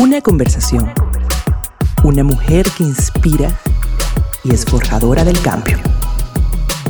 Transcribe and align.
Una 0.00 0.20
conversación. 0.20 0.92
Una 2.04 2.22
mujer 2.22 2.66
que 2.76 2.84
inspira 2.84 3.48
y 4.44 4.54
es 4.54 4.64
forjadora 4.64 5.24
del 5.24 5.40
cambio. 5.40 5.78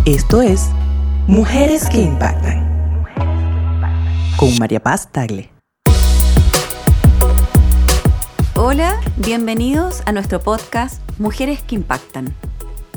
Esto 0.04 0.42
es 0.42 0.68
Mujeres 1.26 1.88
que 1.88 2.02
Impactan. 2.02 3.06
Con 4.36 4.58
María 4.58 4.82
Paz 4.82 5.08
Tagle. 5.10 5.50
Hola, 8.56 9.00
bienvenidos 9.16 10.02
a 10.06 10.12
nuestro 10.12 10.40
podcast 10.40 11.00
Mujeres 11.18 11.62
que 11.62 11.76
Impactan. 11.76 12.34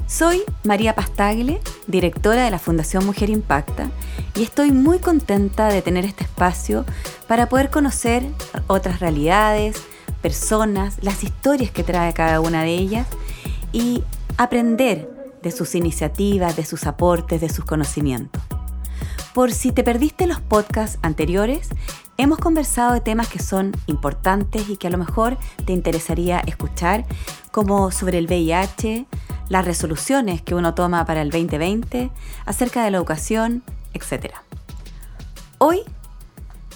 Soy 0.08 0.44
María 0.64 0.96
Pastagle, 0.96 1.60
directora 1.86 2.46
de 2.46 2.50
la 2.50 2.60
Fundación 2.60 3.06
Mujer 3.06 3.30
Impacta, 3.30 3.92
y 4.36 4.44
estoy 4.44 4.72
muy 4.72 5.00
contenta 5.00 5.68
de 5.68 5.82
tener 5.82 6.06
este 6.06 6.24
espacio 6.24 6.86
para 7.28 7.50
poder 7.50 7.70
conocer 7.70 8.26
otras 8.68 9.02
realidades, 9.02 9.76
personas, 10.22 10.96
las 11.02 11.26
historias 11.26 11.72
que 11.72 11.84
trae 11.84 12.14
cada 12.14 12.40
una 12.40 12.64
de 12.64 12.70
ellas 12.70 13.06
y 13.74 14.02
aprender 14.38 15.10
de 15.44 15.52
sus 15.52 15.76
iniciativas, 15.76 16.56
de 16.56 16.64
sus 16.64 16.88
aportes, 16.88 17.42
de 17.42 17.50
sus 17.50 17.66
conocimientos. 17.66 18.42
Por 19.34 19.52
si 19.52 19.74
te 19.74 19.84
perdiste 19.84 20.26
los 20.26 20.40
podcasts 20.40 21.00
anteriores, 21.02 21.68
hemos 22.16 22.40
conversado 22.40 22.94
de 22.94 23.02
temas 23.02 23.28
que 23.28 23.40
son 23.40 23.76
importantes 23.88 24.70
y 24.70 24.78
que 24.78 24.88
a 24.88 24.90
lo 24.90 24.98
mejor 24.98 25.38
te 25.66 25.74
interesaría 25.74 26.40
escuchar, 26.40 27.06
como 27.52 27.92
sobre 27.92 28.20
el 28.20 28.28
VIH, 28.28 29.06
las 29.50 29.66
resoluciones 29.66 30.42
que 30.42 30.56
uno 30.56 30.74
toma 30.74 31.06
para 31.06 31.22
el 31.22 31.30
2020, 31.30 32.12
acerca 32.46 32.84
de 32.84 32.92
la 32.92 32.98
educación, 32.98 33.64
etc. 33.94 34.34
Hoy 35.58 35.82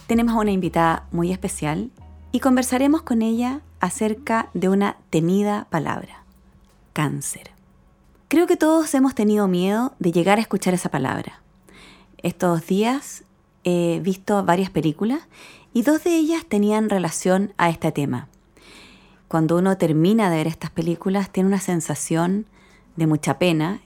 tenemos 0.08 0.36
a 0.36 0.40
una 0.40 0.52
invitada 0.52 1.06
muy 1.12 1.32
especial 1.32 1.92
y 2.32 2.40
conversaremos 2.40 3.02
con 3.02 3.22
ella 3.22 3.62
acerca 3.80 4.50
de 4.54 4.70
una 4.70 4.98
temida 5.10 5.68
palabra, 5.70 6.24
cáncer. 6.94 7.52
Creo 8.28 8.48
que 8.48 8.56
todos 8.56 8.94
hemos 8.94 9.16
tenido 9.16 9.48
miedo 9.48 9.94
de 10.00 10.12
llegar 10.12 10.38
a 10.38 10.42
escuchar 10.42 10.74
esa 10.74 10.90
palabra. 10.90 11.42
Estos 12.18 12.66
días 12.66 13.24
he 13.64 14.00
visto 14.02 14.44
varias 14.46 14.70
películas 14.70 15.22
y 15.74 15.82
dos 15.84 16.04
de 16.04 16.16
ellas 16.16 16.46
tenían 16.48 16.90
relación 16.90 17.54
a 17.58 17.70
este 17.70 17.92
tema. 17.92 18.30
Cuando 19.28 19.58
uno 19.58 19.78
termina 19.78 20.30
de 20.30 20.38
ver 20.38 20.48
estas 20.48 20.72
películas 20.72 21.30
tiene 21.30 21.48
una 21.48 21.60
sensación 21.60 22.46
de 22.96 23.08
mucha 23.08 23.40
pena, 23.40 23.82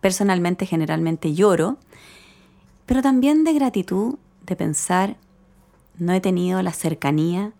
personalmente 0.00 0.66
generalmente 0.66 1.34
lloro, 1.34 1.78
pero 2.86 3.02
también 3.02 3.44
de 3.44 3.54
gratitud 3.54 4.16
de 4.44 4.56
pensar, 4.56 5.16
no 5.98 6.12
he 6.12 6.20
tenido 6.20 6.60
la 6.62 6.72
cercanía 6.72 7.52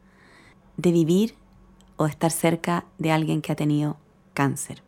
de 0.77 0.93
vivir 0.93 1.35
o 1.97 2.07
estar 2.07 2.31
cerca 2.31 2.85
de 2.99 3.13
alguien 3.13 3.41
que 3.41 3.53
ha 3.53 3.57
tenido 3.57 3.97
cáncer. 4.35 4.83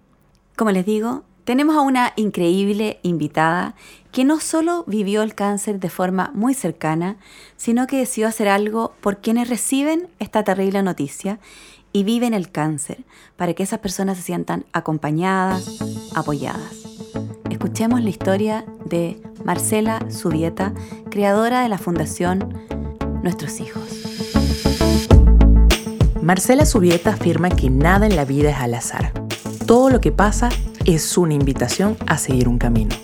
Como 0.56 0.70
les 0.70 0.84
digo, 0.84 1.22
tenemos 1.44 1.76
a 1.76 1.80
una 1.80 2.12
increíble 2.16 2.98
invitada 3.02 3.76
que 4.10 4.24
no 4.24 4.40
solo 4.40 4.82
vivió 4.88 5.22
el 5.22 5.34
cáncer 5.34 5.78
de 5.78 5.90
forma 5.90 6.32
muy 6.34 6.54
cercana, 6.54 7.18
sino 7.56 7.86
que 7.86 7.98
decidió 7.98 8.26
hacer 8.26 8.48
algo 8.48 8.94
por 9.00 9.18
quienes 9.18 9.48
reciben 9.48 10.08
esta 10.18 10.42
terrible 10.42 10.82
noticia 10.82 11.38
y 11.96 12.04
viven 12.04 12.34
el 12.34 12.50
cáncer, 12.50 13.06
para 13.36 13.54
que 13.54 13.62
esas 13.62 13.78
personas 13.78 14.18
se 14.18 14.22
sientan 14.22 14.66
acompañadas, 14.74 15.78
apoyadas. 16.14 16.86
Escuchemos 17.48 18.02
la 18.02 18.10
historia 18.10 18.66
de 18.84 19.18
Marcela 19.46 20.04
Subieta, 20.10 20.74
creadora 21.10 21.62
de 21.62 21.70
la 21.70 21.78
Fundación 21.78 22.52
Nuestros 23.22 23.60
Hijos. 23.60 23.82
Marcela 26.20 26.66
Subieta 26.66 27.14
afirma 27.14 27.48
que 27.48 27.70
nada 27.70 28.04
en 28.04 28.14
la 28.14 28.26
vida 28.26 28.50
es 28.50 28.58
al 28.58 28.74
azar. 28.74 29.14
Todo 29.64 29.88
lo 29.88 30.02
que 30.02 30.12
pasa 30.12 30.50
es 30.84 31.16
una 31.16 31.32
invitación 31.32 31.96
a 32.06 32.18
seguir 32.18 32.46
un 32.46 32.58
camino. 32.58 32.94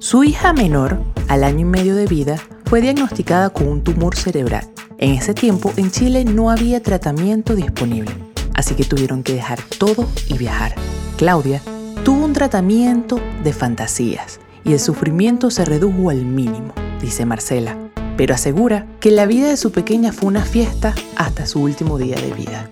Su 0.00 0.24
hija 0.24 0.52
menor, 0.52 1.00
al 1.28 1.44
año 1.44 1.60
y 1.60 1.64
medio 1.64 1.94
de 1.94 2.06
vida, 2.06 2.40
fue 2.64 2.80
diagnosticada 2.80 3.50
con 3.50 3.68
un 3.68 3.84
tumor 3.84 4.16
cerebral. 4.16 4.68
En 4.98 5.12
ese 5.12 5.32
tiempo 5.32 5.72
en 5.76 5.92
Chile 5.92 6.24
no 6.24 6.50
había 6.50 6.82
tratamiento 6.82 7.54
disponible, 7.54 8.31
así 8.54 8.74
que 8.74 8.84
tuvieron 8.84 9.22
que 9.22 9.34
dejar 9.34 9.60
todo 9.78 10.08
y 10.28 10.38
viajar. 10.38 10.74
Claudia 11.16 11.62
tuvo 12.04 12.24
un 12.24 12.32
tratamiento 12.32 13.20
de 13.42 13.52
fantasías 13.52 14.40
y 14.64 14.72
el 14.72 14.80
sufrimiento 14.80 15.50
se 15.50 15.64
redujo 15.64 16.10
al 16.10 16.24
mínimo, 16.24 16.72
dice 17.00 17.26
Marcela 17.26 17.76
pero 18.16 18.34
asegura 18.34 18.86
que 19.00 19.10
la 19.10 19.26
vida 19.26 19.48
de 19.48 19.56
su 19.56 19.72
pequeña 19.72 20.12
fue 20.12 20.28
una 20.28 20.44
fiesta 20.44 20.94
hasta 21.16 21.46
su 21.46 21.60
último 21.60 21.98
día 21.98 22.16
de 22.16 22.32
vida. 22.32 22.68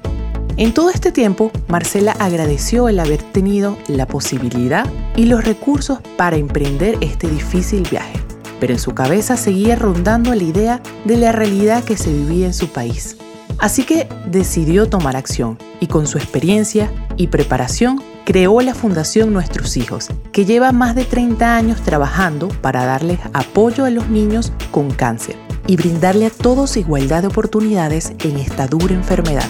En 0.56 0.74
todo 0.74 0.90
este 0.90 1.10
tiempo, 1.10 1.50
Marcela 1.68 2.12
agradeció 2.12 2.88
el 2.88 3.00
haber 3.00 3.22
tenido 3.22 3.78
la 3.88 4.06
posibilidad 4.06 4.86
y 5.16 5.24
los 5.24 5.44
recursos 5.44 6.00
para 6.16 6.36
emprender 6.36 6.98
este 7.00 7.28
difícil 7.28 7.86
viaje, 7.90 8.20
pero 8.58 8.74
en 8.74 8.78
su 8.78 8.92
cabeza 8.92 9.36
seguía 9.36 9.76
rondando 9.76 10.34
la 10.34 10.42
idea 10.42 10.82
de 11.04 11.16
la 11.16 11.32
realidad 11.32 11.82
que 11.82 11.96
se 11.96 12.12
vivía 12.12 12.46
en 12.46 12.54
su 12.54 12.68
país. 12.68 13.16
Así 13.60 13.84
que 13.84 14.08
decidió 14.24 14.88
tomar 14.88 15.16
acción 15.16 15.58
y 15.80 15.86
con 15.86 16.06
su 16.06 16.16
experiencia 16.16 16.90
y 17.16 17.26
preparación 17.26 18.02
creó 18.24 18.62
la 18.62 18.74
Fundación 18.74 19.34
Nuestros 19.34 19.76
Hijos, 19.76 20.08
que 20.32 20.46
lleva 20.46 20.72
más 20.72 20.94
de 20.94 21.04
30 21.04 21.56
años 21.56 21.82
trabajando 21.82 22.48
para 22.48 22.86
darles 22.86 23.20
apoyo 23.34 23.84
a 23.84 23.90
los 23.90 24.08
niños 24.08 24.50
con 24.70 24.90
cáncer 24.90 25.36
y 25.66 25.76
brindarle 25.76 26.26
a 26.26 26.30
todos 26.30 26.78
igualdad 26.78 27.20
de 27.20 27.28
oportunidades 27.28 28.14
en 28.24 28.38
esta 28.38 28.66
dura 28.66 28.94
enfermedad. 28.94 29.44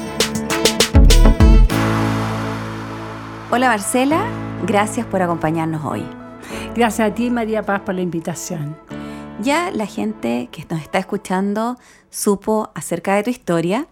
Hola 3.52 3.68
Marcela, 3.68 4.26
gracias 4.66 5.06
por 5.06 5.22
acompañarnos 5.22 5.84
hoy. 5.84 6.04
Gracias 6.74 7.10
a 7.10 7.14
ti 7.14 7.30
María 7.30 7.62
Paz 7.62 7.82
por 7.82 7.94
la 7.94 8.00
invitación. 8.00 8.76
Ya 9.42 9.70
la 9.70 9.86
gente 9.86 10.50
que 10.52 10.66
nos 10.68 10.82
está 10.82 10.98
escuchando 10.98 11.78
supo 12.10 12.70
acerca 12.74 13.14
de 13.14 13.22
tu 13.22 13.30
historia 13.30 13.88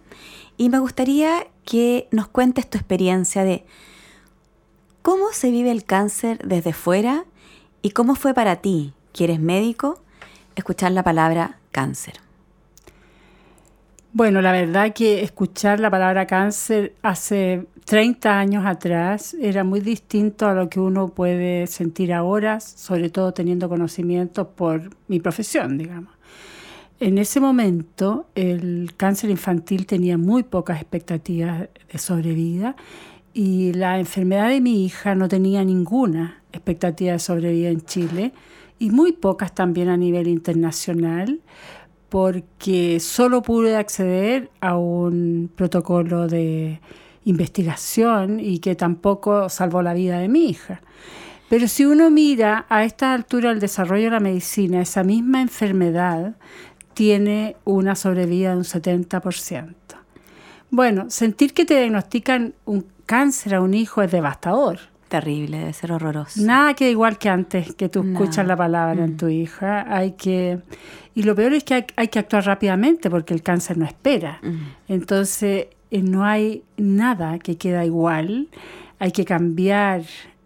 y 0.57 0.69
me 0.69 0.77
gustaría 0.77 1.47
que 1.65 2.07
nos 2.11 2.27
cuentes 2.27 2.69
tu 2.69 2.77
experiencia 2.77 3.43
de 3.43 3.65
¿Cómo 5.01 5.31
se 5.31 5.49
vive 5.49 5.71
el 5.71 5.85
cáncer 5.85 6.37
desde 6.45 6.71
fuera 6.73 7.25
y 7.81 7.91
cómo 7.91 8.13
fue 8.13 8.35
para 8.35 8.57
ti, 8.57 8.93
que 9.11 9.23
eres 9.23 9.39
médico, 9.39 9.99
escuchar 10.55 10.91
la 10.91 11.03
palabra 11.03 11.57
cáncer? 11.71 12.28
Bueno, 14.11 14.41
la 14.41 14.51
verdad 14.51 14.91
que 14.91 15.21
escuchar 15.21 15.79
la 15.79 15.91
palabra 15.91 16.25
cáncer 16.25 16.95
hace 17.03 17.67
30 17.85 18.39
años 18.39 18.65
atrás 18.65 19.35
era 19.39 19.63
muy 19.63 19.81
distinto 19.81 20.47
a 20.47 20.55
lo 20.55 20.67
que 20.67 20.79
uno 20.79 21.09
puede 21.09 21.67
sentir 21.67 22.11
ahora, 22.11 22.59
sobre 22.59 23.11
todo 23.11 23.33
teniendo 23.33 23.69
conocimiento 23.69 24.49
por 24.49 24.89
mi 25.07 25.19
profesión, 25.19 25.77
digamos. 25.77 26.11
En 26.99 27.19
ese 27.19 27.39
momento 27.39 28.25
el 28.33 28.93
cáncer 28.97 29.29
infantil 29.29 29.85
tenía 29.85 30.17
muy 30.17 30.41
pocas 30.41 30.81
expectativas 30.81 31.69
de 31.91 31.99
sobrevida 31.99 32.75
y 33.31 33.73
la 33.73 33.99
enfermedad 33.99 34.49
de 34.49 34.59
mi 34.59 34.85
hija 34.85 35.13
no 35.13 35.27
tenía 35.27 35.63
ninguna 35.63 36.41
expectativa 36.51 37.11
de 37.11 37.19
sobrevida 37.19 37.69
en 37.69 37.81
Chile 37.81 38.33
y 38.79 38.89
muy 38.89 39.11
pocas 39.11 39.53
también 39.53 39.87
a 39.87 39.97
nivel 39.97 40.27
internacional 40.27 41.41
porque 42.09 42.99
solo 42.99 43.41
pude 43.41 43.75
acceder 43.75 44.49
a 44.61 44.77
un 44.77 45.51
protocolo 45.55 46.27
de 46.27 46.81
investigación 47.25 48.39
y 48.39 48.59
que 48.59 48.75
tampoco 48.75 49.49
salvó 49.49 49.81
la 49.81 49.93
vida 49.93 50.19
de 50.19 50.27
mi 50.27 50.49
hija. 50.49 50.81
Pero 51.49 51.67
si 51.67 51.85
uno 51.85 52.11
mira 52.11 52.65
a 52.69 52.83
esta 52.83 53.13
altura 53.13 53.49
del 53.49 53.59
desarrollo 53.59 54.05
de 54.05 54.11
la 54.11 54.19
medicina, 54.19 54.81
esa 54.81 55.03
misma 55.03 55.41
enfermedad 55.41 56.35
tiene 56.93 57.55
una 57.63 57.95
sobrevida 57.95 58.51
de 58.51 58.57
un 58.57 58.63
70%. 58.63 59.75
Bueno, 60.69 61.09
sentir 61.09 61.53
que 61.53 61.65
te 61.65 61.79
diagnostican 61.79 62.53
un 62.65 62.85
cáncer 63.05 63.55
a 63.55 63.61
un 63.61 63.73
hijo 63.73 64.03
es 64.03 64.11
devastador. 64.11 64.79
Terrible, 65.09 65.57
debe 65.57 65.73
ser 65.73 65.91
horroroso. 65.91 66.39
Nada 66.43 66.75
que 66.75 66.91
igual 66.91 67.17
que 67.17 67.29
antes 67.29 67.73
que 67.73 67.89
tú 67.89 68.03
escuchas 68.03 68.45
la 68.45 68.55
palabra 68.55 69.03
en 69.03 69.13
mm. 69.13 69.17
tu 69.17 69.27
hija. 69.27 69.85
Hay 69.93 70.11
que. 70.11 70.59
Y 71.15 71.23
lo 71.23 71.33
peor 71.35 71.53
es 71.53 71.63
que 71.63 71.87
hay, 71.95 72.07
que 72.09 72.19
actuar 72.19 72.45
rápidamente 72.45 73.09
porque 73.09 73.33
el 73.33 73.41
cáncer 73.41 73.79
no 73.79 73.85
espera. 73.85 74.39
Mm. 74.43 74.57
Entonces, 74.87 75.65
eh, 75.89 76.01
no 76.03 76.23
hay 76.23 76.63
nada 76.77 77.39
que 77.39 77.57
queda 77.57 77.85
igual. 77.85 78.49
Hay 78.99 79.11
que 79.11 79.25
cambiar 79.25 80.03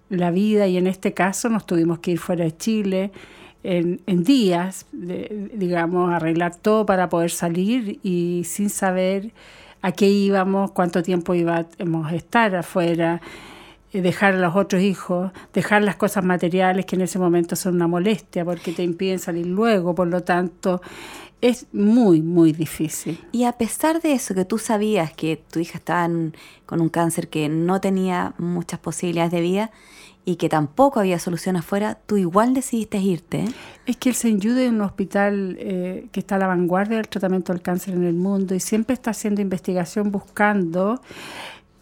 la 0.10 0.32
vida 0.32 0.66
y 0.68 0.78
en 0.78 0.88
este 0.88 1.14
caso 1.14 1.50
nos 1.50 1.66
tuvimos 1.66 2.00
que 2.00 2.12
ir 2.12 2.20
fuera 2.20 2.46
de 2.46 2.56
Chile 2.56 3.12
en, 3.64 4.00
en 4.06 4.24
días, 4.24 4.86
digamos, 4.94 6.14
arreglar 6.14 6.56
todo 6.56 6.86
para 6.86 7.10
poder 7.10 7.32
salir 7.32 8.00
y 8.02 8.44
sin 8.46 8.70
saber 8.70 9.34
a 9.82 9.92
qué 9.92 10.08
íbamos, 10.08 10.72
cuánto 10.72 11.04
tiempo 11.04 11.36
íbamos 11.36 12.08
a 12.08 12.16
estar 12.16 12.56
afuera. 12.56 13.20
Eh, 13.94 14.02
dejar 14.02 14.34
a 14.34 14.38
los 14.38 14.56
otros 14.56 14.82
hijos, 14.82 15.32
dejar 15.54 15.84
las 15.84 15.96
cosas 15.96 16.26
materiales 16.26 16.86
que 16.86 16.96
en 16.96 17.04
ese 17.04 17.20
momento 17.20 17.56
son 17.56 17.76
una 17.76 17.88
molestia 17.88 18.44
porque 18.44 18.72
te 18.74 18.84
impiden 18.84 19.20
salir 19.20 19.46
luego, 19.46 19.96
por 19.96 20.08
lo 20.08 20.24
tanto 20.24 20.82
es 21.44 21.68
muy, 21.74 22.22
muy 22.22 22.54
difícil. 22.54 23.20
Y 23.34 23.44
a 23.44 23.52
pesar 23.52 24.02
de 24.02 24.14
eso, 24.14 24.34
que 24.34 24.46
tú 24.46 24.58
sabías 24.58 25.12
que 25.12 25.44
tu 25.52 25.60
hija 25.60 25.78
estaba 25.78 26.10
con 26.66 26.80
un 26.80 26.88
cáncer 26.88 27.28
que 27.28 27.50
no 27.50 27.82
tenía 27.82 28.34
muchas 28.38 28.80
posibilidades 28.80 29.34
de 29.34 29.42
vida 29.42 29.72
y 30.24 30.38
que 30.38 30.48
tampoco 30.48 31.02
había 31.02 31.20
solución 31.20 31.58
afuera, 31.58 32.00
tú 32.06 32.16
igual 32.16 32.54
decidiste 32.54 32.98
irte. 33.00 33.44
Es 33.86 33.98
que 33.98 34.08
el 34.08 34.16
Senyud 34.16 34.58
es 34.58 34.70
un 34.70 34.80
hospital 34.80 35.58
eh, 35.60 36.08
que 36.14 36.22
está 36.22 36.36
a 36.36 36.40
la 36.40 36.48
vanguardia 36.48 36.96
del 36.96 37.10
tratamiento 37.10 37.52
del 37.52 37.62
cáncer 37.62 37.96
en 37.96 38.06
el 38.06 38.14
mundo 38.14 38.56
y 38.56 38.62
siempre 38.62 38.94
está 38.94 39.12
haciendo 39.12 39.42
investigación 39.42 40.14
buscando 40.14 41.02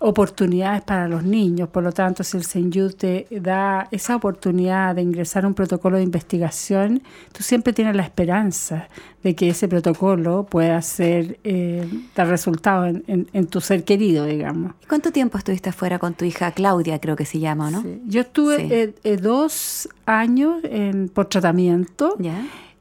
oportunidades 0.02 0.82
para 0.82 1.08
los 1.08 1.24
niños. 1.24 1.70
Por 1.70 1.84
lo 1.84 1.92
tanto, 1.92 2.24
si 2.24 2.36
el 2.36 2.44
Senyud 2.44 2.94
te 2.96 3.28
da 3.30 3.88
esa 3.92 4.16
oportunidad 4.16 4.96
de 4.96 5.04
ingresar 5.04 5.46
a 5.46 5.48
un 5.48 5.54
protocolo 5.54 5.98
de 5.98 6.04
investigación, 6.04 7.04
tú 7.32 7.44
siempre 7.44 7.72
tienes 7.72 7.96
la 7.96 8.02
esperanza 8.02 8.88
de 9.22 9.36
que 9.36 9.50
ese 9.50 9.68
protocolo 9.68 10.48
pueda 10.50 10.82
ser, 10.82 11.40
eh, 11.44 11.88
dar 12.16 12.28
resultados 12.28 12.96
en, 13.08 13.48
tu 13.48 13.62
ser 13.62 13.84
querido, 13.84 14.26
digamos. 14.26 14.74
¿Cuánto 14.90 15.12
tiempo 15.12 15.38
estuviste 15.38 15.70
afuera 15.70 16.00
con 16.00 16.16
tu 16.16 16.26
hija 16.26 16.52
Claudia, 16.52 17.00
creo 17.00 17.16
que 17.16 17.26
se 17.26 17.40
llama, 17.40 17.70
no? 17.70 17.84
Yo 18.08 18.22
estuve 18.22 18.56
eh, 18.72 18.96
eh, 19.04 19.18
dos 19.18 19.88
años 20.08 20.62
en, 20.64 21.10
por 21.10 21.28
tratamiento. 21.28 22.18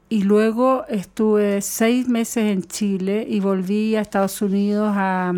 Y 0.09 0.23
luego 0.23 0.83
estuve 0.89 1.61
seis 1.61 2.09
meses 2.09 2.51
en 2.51 2.63
Chile 2.63 3.25
y 3.29 3.39
volví 3.39 3.95
a 3.95 4.01
Estados 4.01 4.41
Unidos 4.41 4.91
a 4.93 5.31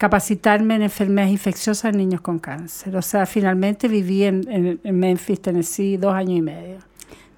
capacitarme 0.00 0.76
en 0.76 0.82
enfermedades 0.82 1.30
infecciosas 1.30 1.92
en 1.92 1.98
niños 1.98 2.22
con 2.22 2.38
cáncer. 2.38 2.96
O 2.96 3.02
sea, 3.02 3.26
finalmente 3.26 3.86
viví 3.86 4.24
en, 4.24 4.80
Memphis, 4.82 5.42
Tennessee, 5.42 5.98
dos 5.98 6.14
años 6.14 6.38
y 6.38 6.40
medio. 6.40 6.78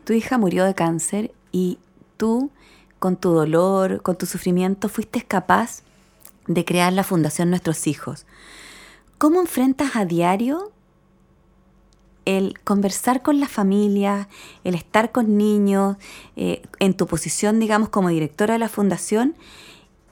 Tu 0.05 0.13
hija 0.13 0.39
murió 0.39 0.65
de 0.65 0.73
cáncer 0.73 1.33
y 1.51 1.81
tú, 2.17 2.53
con 3.01 3.17
tu 3.17 3.33
dolor, 3.33 4.01
con 4.03 4.17
tu 4.17 4.27
sufrimiento, 4.27 4.89
fuiste 4.89 5.25
capaz 5.25 5.83
de 6.47 6.65
crear 6.65 6.93
la 6.93 7.03
Fundación 7.03 7.51
Nuestros 7.51 7.89
Hijos. 7.89 8.27
¿Cómo 9.19 9.41
enfrentas 9.41 9.97
a 9.97 10.05
diario 10.05 10.71
el 12.27 12.61
conversar 12.63 13.23
con 13.23 13.41
la 13.41 13.49
familia, 13.49 14.29
el 14.63 14.77
estar 14.77 15.11
con 15.11 15.37
niños, 15.37 15.97
eh, 16.37 16.63
en 16.79 16.95
tu 16.95 17.09
posición, 17.09 17.59
digamos, 17.59 17.89
como 17.89 18.11
directora 18.11 18.53
de 18.53 18.61
la 18.61 18.69
fundación, 18.69 19.35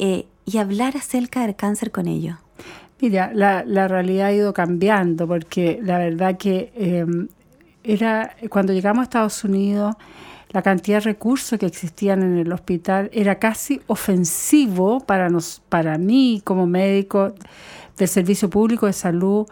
eh, 0.01 0.27
y 0.47 0.59
hablar 0.59 0.97
acerca 0.97 1.43
del 1.43 1.55
cáncer 1.55 1.91
con 1.91 2.09
ellos? 2.09 2.37
Mira, 3.01 3.31
la, 3.33 3.89
realidad 3.89 4.27
ha 4.27 4.33
ido 4.33 4.53
cambiando 4.53 5.29
porque 5.29 5.79
la 5.83 5.99
verdad 5.99 6.37
que 6.37 6.73
em, 6.75 7.29
era 7.85 8.35
cuando 8.49 8.73
llegamos 8.73 9.01
a 9.01 9.05
Estados 9.05 9.45
Unidos 9.45 9.95
la 10.51 10.63
cantidad 10.63 10.97
de 10.97 11.05
recursos 11.05 11.59
que 11.59 11.67
existían 11.67 12.23
en 12.23 12.39
el 12.39 12.53
hospital 12.53 13.09
era 13.13 13.39
casi 13.39 13.81
ofensivo 13.87 15.01
para 15.01 15.29
nos, 15.29 15.63
para 15.69 15.97
mí 15.97 16.43
como 16.45 16.67
médico 16.67 17.35
del 17.97 18.09
Servicio 18.09 18.51
Público 18.51 18.87
de 18.87 18.93
Salud 18.93 19.47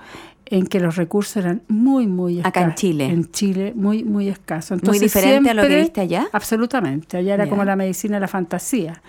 en 0.51 0.67
que 0.67 0.81
los 0.81 0.97
recursos 0.97 1.37
eran 1.37 1.63
muy, 1.69 2.07
muy 2.07 2.39
escasos. 2.39 2.49
Acá 2.49 2.63
en 2.63 2.75
Chile. 2.75 3.05
En 3.07 3.31
Chile, 3.31 3.73
muy, 3.75 4.05
muy 4.05 4.29
escasos. 4.29 4.83
muy 4.83 4.99
diferente 4.99 5.51
a 5.51 5.55
lo 5.55 5.63
que 5.63 5.77
viste 5.77 6.01
allá. 6.01 6.29
Absolutamente. 6.33 7.17
Allá 7.17 7.35
era 7.35 7.49
como 7.49 7.65
la 7.65 7.77
medicina 7.77 8.19
la 8.19 8.29
fantasía. 8.29 9.03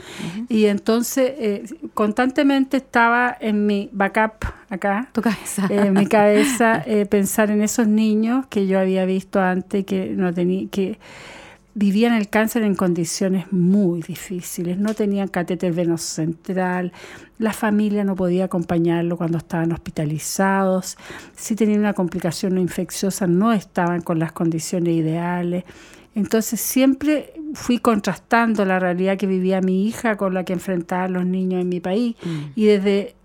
Y 0.48 0.66
entonces, 0.66 1.34
eh, 1.38 1.64
constantemente 1.94 2.78
estaba 2.78 3.36
en 3.40 3.66
mi 3.66 3.90
backup 3.92 4.46
acá. 4.70 5.10
Tu 5.12 5.22
cabeza. 5.22 5.68
Eh, 5.70 5.88
en 5.88 5.94
mi 5.94 6.08
cabeza, 6.08 6.84
eh, 6.86 7.06
pensar 7.06 7.52
en 7.52 7.62
esos 7.62 7.88
niños 7.88 8.46
que 8.48 8.68
yo 8.68 8.80
había 8.80 9.06
visto 9.06 9.40
antes 9.40 9.86
que 9.86 10.10
no 10.10 10.34
tenía. 10.34 10.68
que 10.70 11.00
vivían 11.74 12.14
el 12.14 12.30
cáncer 12.30 12.64
en 12.64 12.76
condiciones 12.76 13.52
muy 13.52 14.02
difíciles, 14.02 14.78
no 14.78 14.94
tenían 14.94 15.28
catéter 15.28 15.74
venoso 15.74 16.06
central, 16.06 16.92
la 17.38 17.54
familia 17.54 18.04
no 18.04 18.16
podía 18.16 18.46
acompañarlo 18.46 19.18
cuando 19.18 19.38
estaban 19.38 19.72
hospitalizados, 19.72 20.98
si 21.36 21.56
tenían 21.56 21.80
una 21.80 21.94
complicación 21.94 22.56
no 22.56 22.62
infecciosa 22.62 23.28
no 23.28 23.54
estaban 23.54 24.02
con 24.02 24.20
las 24.20 24.32
condiciones 24.32 24.94
ideales. 24.94 25.64
Entonces 26.16 26.60
siempre 26.60 27.34
fui 27.54 27.80
contrastando 27.80 28.66
la 28.66 28.80
realidad 28.80 29.18
que 29.18 29.28
vivía 29.28 29.62
mi 29.62 29.88
hija 29.88 30.18
con 30.18 30.34
la 30.34 30.44
que 30.44 30.54
enfrentaban 30.54 31.14
los 31.14 31.26
niños 31.26 31.62
en 31.62 31.70
mi 31.70 31.80
país 31.80 32.16
mm. 32.24 32.40
y 32.56 32.66
desde, 32.66 33.16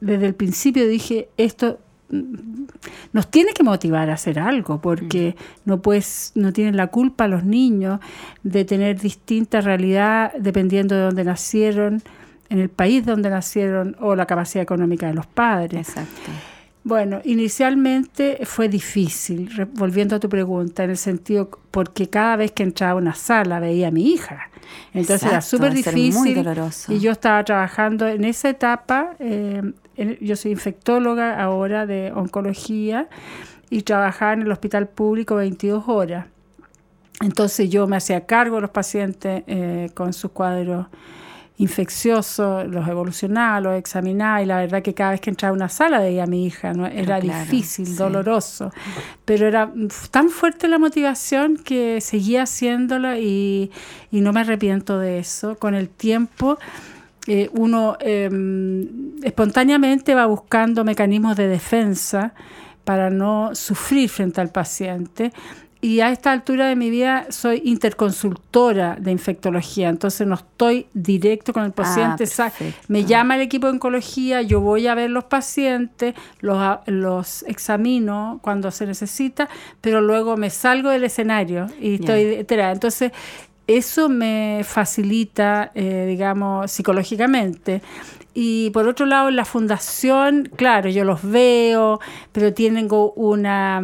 desde 0.00 0.26
el 0.26 0.34
principio 0.34 0.86
dije, 0.86 1.30
esto 1.36 1.80
nos 3.12 3.30
tiene 3.30 3.52
que 3.52 3.62
motivar 3.62 4.10
a 4.10 4.14
hacer 4.14 4.38
algo, 4.38 4.80
porque 4.80 5.34
mm. 5.36 5.70
no 5.70 5.82
pues 5.82 6.32
no 6.34 6.52
tienen 6.52 6.76
la 6.76 6.88
culpa 6.88 7.26
los 7.26 7.44
niños 7.44 8.00
de 8.42 8.64
tener 8.64 9.00
distinta 9.00 9.60
realidad 9.60 10.32
dependiendo 10.38 10.94
de 10.94 11.02
dónde 11.02 11.24
nacieron, 11.24 12.02
en 12.48 12.58
el 12.58 12.68
país 12.68 13.06
donde 13.06 13.30
nacieron 13.30 13.96
o 13.98 14.14
la 14.14 14.26
capacidad 14.26 14.62
económica 14.62 15.06
de 15.06 15.14
los 15.14 15.26
padres. 15.26 15.88
Exacto. 15.88 16.30
Bueno, 16.84 17.20
inicialmente 17.24 18.40
fue 18.44 18.68
difícil, 18.68 19.68
volviendo 19.74 20.16
a 20.16 20.20
tu 20.20 20.28
pregunta, 20.28 20.82
en 20.82 20.90
el 20.90 20.96
sentido 20.96 21.48
porque 21.70 22.10
cada 22.10 22.36
vez 22.36 22.50
que 22.50 22.64
entraba 22.64 22.92
a 22.92 22.96
una 22.96 23.14
sala 23.14 23.60
veía 23.60 23.88
a 23.88 23.90
mi 23.90 24.12
hija. 24.12 24.50
Entonces 24.92 25.28
era 25.28 25.40
súper 25.40 25.72
difícil. 25.74 26.44
Y 26.88 26.98
yo 26.98 27.12
estaba 27.12 27.44
trabajando 27.44 28.08
en 28.08 28.24
esa 28.24 28.48
etapa, 28.48 29.14
eh, 29.18 29.62
yo 29.96 30.36
soy 30.36 30.52
infectóloga 30.52 31.42
ahora 31.42 31.86
de 31.86 32.12
oncología 32.12 33.08
y 33.70 33.82
trabajaba 33.82 34.34
en 34.34 34.42
el 34.42 34.52
hospital 34.52 34.88
público 34.88 35.36
22 35.36 35.84
horas. 35.86 36.26
Entonces 37.20 37.70
yo 37.70 37.86
me 37.86 37.96
hacía 37.96 38.26
cargo 38.26 38.56
de 38.56 38.62
los 38.62 38.70
pacientes 38.70 39.44
eh, 39.46 39.90
con 39.94 40.12
sus 40.12 40.32
cuadros 40.32 40.86
infecciosos, 41.58 42.66
los 42.66 42.88
evolucionaba, 42.88 43.60
los 43.60 43.78
examinaba 43.78 44.42
y 44.42 44.46
la 44.46 44.58
verdad 44.58 44.82
que 44.82 44.94
cada 44.94 45.12
vez 45.12 45.20
que 45.20 45.30
entraba 45.30 45.52
a 45.52 45.54
una 45.54 45.68
sala 45.68 46.00
veía 46.00 46.24
a 46.24 46.26
mi 46.26 46.46
hija, 46.46 46.72
¿no? 46.72 46.86
era 46.86 47.20
difícil, 47.20 47.94
doloroso, 47.96 48.72
pero 49.24 49.46
era 49.46 49.72
tan 50.10 50.30
fuerte 50.30 50.66
la 50.66 50.78
motivación 50.78 51.56
que 51.56 52.00
seguía 52.00 52.42
haciéndola 52.42 53.18
y, 53.18 53.70
y 54.10 54.22
no 54.22 54.32
me 54.32 54.40
arrepiento 54.40 54.98
de 54.98 55.18
eso. 55.18 55.56
Con 55.56 55.74
el 55.74 55.88
tiempo 55.88 56.58
eh, 57.26 57.48
uno 57.52 57.96
em, 58.00 59.14
espontáneamente 59.22 60.14
va 60.14 60.26
buscando 60.26 60.84
mecanismos 60.84 61.36
de 61.36 61.46
defensa 61.46 62.34
para 62.84 63.10
no 63.10 63.54
sufrir 63.54 64.08
frente 64.08 64.40
al 64.40 64.50
paciente. 64.50 65.32
Y 65.84 65.98
a 65.98 66.10
esta 66.10 66.30
altura 66.30 66.68
de 66.68 66.76
mi 66.76 66.90
vida 66.90 67.26
soy 67.30 67.60
interconsultora 67.64 68.96
de 69.00 69.10
infectología, 69.10 69.88
entonces 69.88 70.28
no 70.28 70.36
estoy 70.36 70.86
directo 70.94 71.52
con 71.52 71.64
el 71.64 71.70
ah, 71.70 71.74
paciente. 71.74 72.24
me 72.86 73.04
llama 73.04 73.34
el 73.34 73.40
equipo 73.40 73.66
de 73.66 73.72
oncología, 73.72 74.42
yo 74.42 74.60
voy 74.60 74.86
a 74.86 74.94
ver 74.94 75.10
los 75.10 75.24
pacientes, 75.24 76.14
los, 76.40 76.78
los 76.86 77.42
examino 77.48 78.38
cuando 78.42 78.70
se 78.70 78.86
necesita, 78.86 79.48
pero 79.80 80.00
luego 80.00 80.36
me 80.36 80.50
salgo 80.50 80.88
del 80.88 81.02
escenario 81.02 81.66
y 81.80 81.94
estoy 81.94 82.46
Entonces, 82.48 83.10
eso 83.66 84.08
me 84.08 84.62
facilita, 84.64 85.70
eh, 85.74 86.06
digamos, 86.08 86.70
psicológicamente. 86.70 87.82
Y 88.34 88.70
por 88.70 88.88
otro 88.88 89.06
lado, 89.06 89.30
la 89.30 89.44
fundación, 89.44 90.50
claro, 90.56 90.88
yo 90.88 91.04
los 91.04 91.20
veo, 91.22 92.00
pero 92.32 92.52
tienen 92.54 92.88
una 92.90 93.82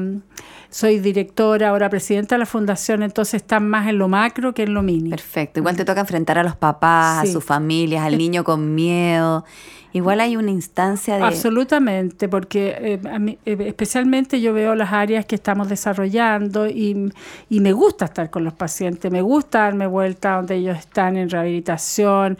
soy 0.71 0.99
directora, 0.99 1.71
ahora 1.71 1.89
presidenta 1.89 2.35
de 2.35 2.41
la 2.41 2.47
fundación, 2.47 3.03
entonces 3.03 3.43
están 3.43 3.69
más 3.69 3.89
en 3.89 3.99
lo 3.99 4.09
macro 4.09 4.53
que 4.53 4.65
en 4.65 4.75
lo 4.75 4.83
mínimo. 4.83 5.11
Perfecto. 5.11 5.61
Igual 5.61 5.77
te 5.77 5.85
toca 5.85 6.01
enfrentar 6.01 6.39
a 6.39 6.43
los 6.43 6.57
papás, 6.57 7.27
a 7.29 7.33
sus 7.33 7.43
familias, 7.43 8.05
al 8.05 8.19
niño 8.19 8.45
con 8.45 8.75
miedo. 8.75 9.45
Igual 9.93 10.21
hay 10.21 10.37
una 10.37 10.51
instancia 10.51 11.17
de... 11.17 11.25
Absolutamente, 11.25 12.29
porque 12.29 12.77
eh, 12.79 13.37
eh, 13.47 13.57
especialmente 13.67 14.41
yo 14.41 14.53
veo 14.53 14.75
las 14.75 14.93
áreas 14.93 15.25
que 15.25 15.35
estamos 15.35 15.69
desarrollando 15.69 16.67
y, 16.67 17.13
y, 17.49 17.61
me 17.61 17.73
gusta 17.73 18.05
estar 18.05 18.31
con 18.31 18.45
los 18.45 18.53
pacientes, 18.53 19.11
me 19.11 19.23
gusta 19.23 19.61
darme 19.61 19.87
vuelta 19.87 20.37
donde 20.37 20.57
ellos 20.57 20.79
están 20.79 21.17
en 21.17 21.31
rehabilitación 21.31 22.37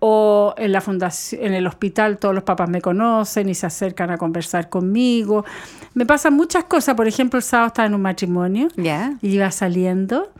o 0.00 0.54
en 0.56 0.72
la 0.72 0.80
fundación, 0.80 1.44
en 1.44 1.54
el 1.54 1.66
hospital 1.66 2.18
todos 2.18 2.34
los 2.34 2.44
papás 2.44 2.68
me 2.68 2.80
conocen 2.80 3.48
y 3.48 3.54
se 3.54 3.66
acercan 3.66 4.10
a 4.10 4.18
conversar 4.18 4.68
conmigo. 4.68 5.44
Me 5.94 6.06
pasan 6.06 6.34
muchas 6.34 6.64
cosas, 6.64 6.94
por 6.94 7.06
ejemplo, 7.06 7.38
el 7.38 7.42
sábado 7.42 7.68
estaba 7.68 7.86
en 7.86 7.94
un 7.94 8.02
matrimonio 8.02 8.68
y 8.76 9.28
iba 9.28 9.50
saliendo 9.50 10.30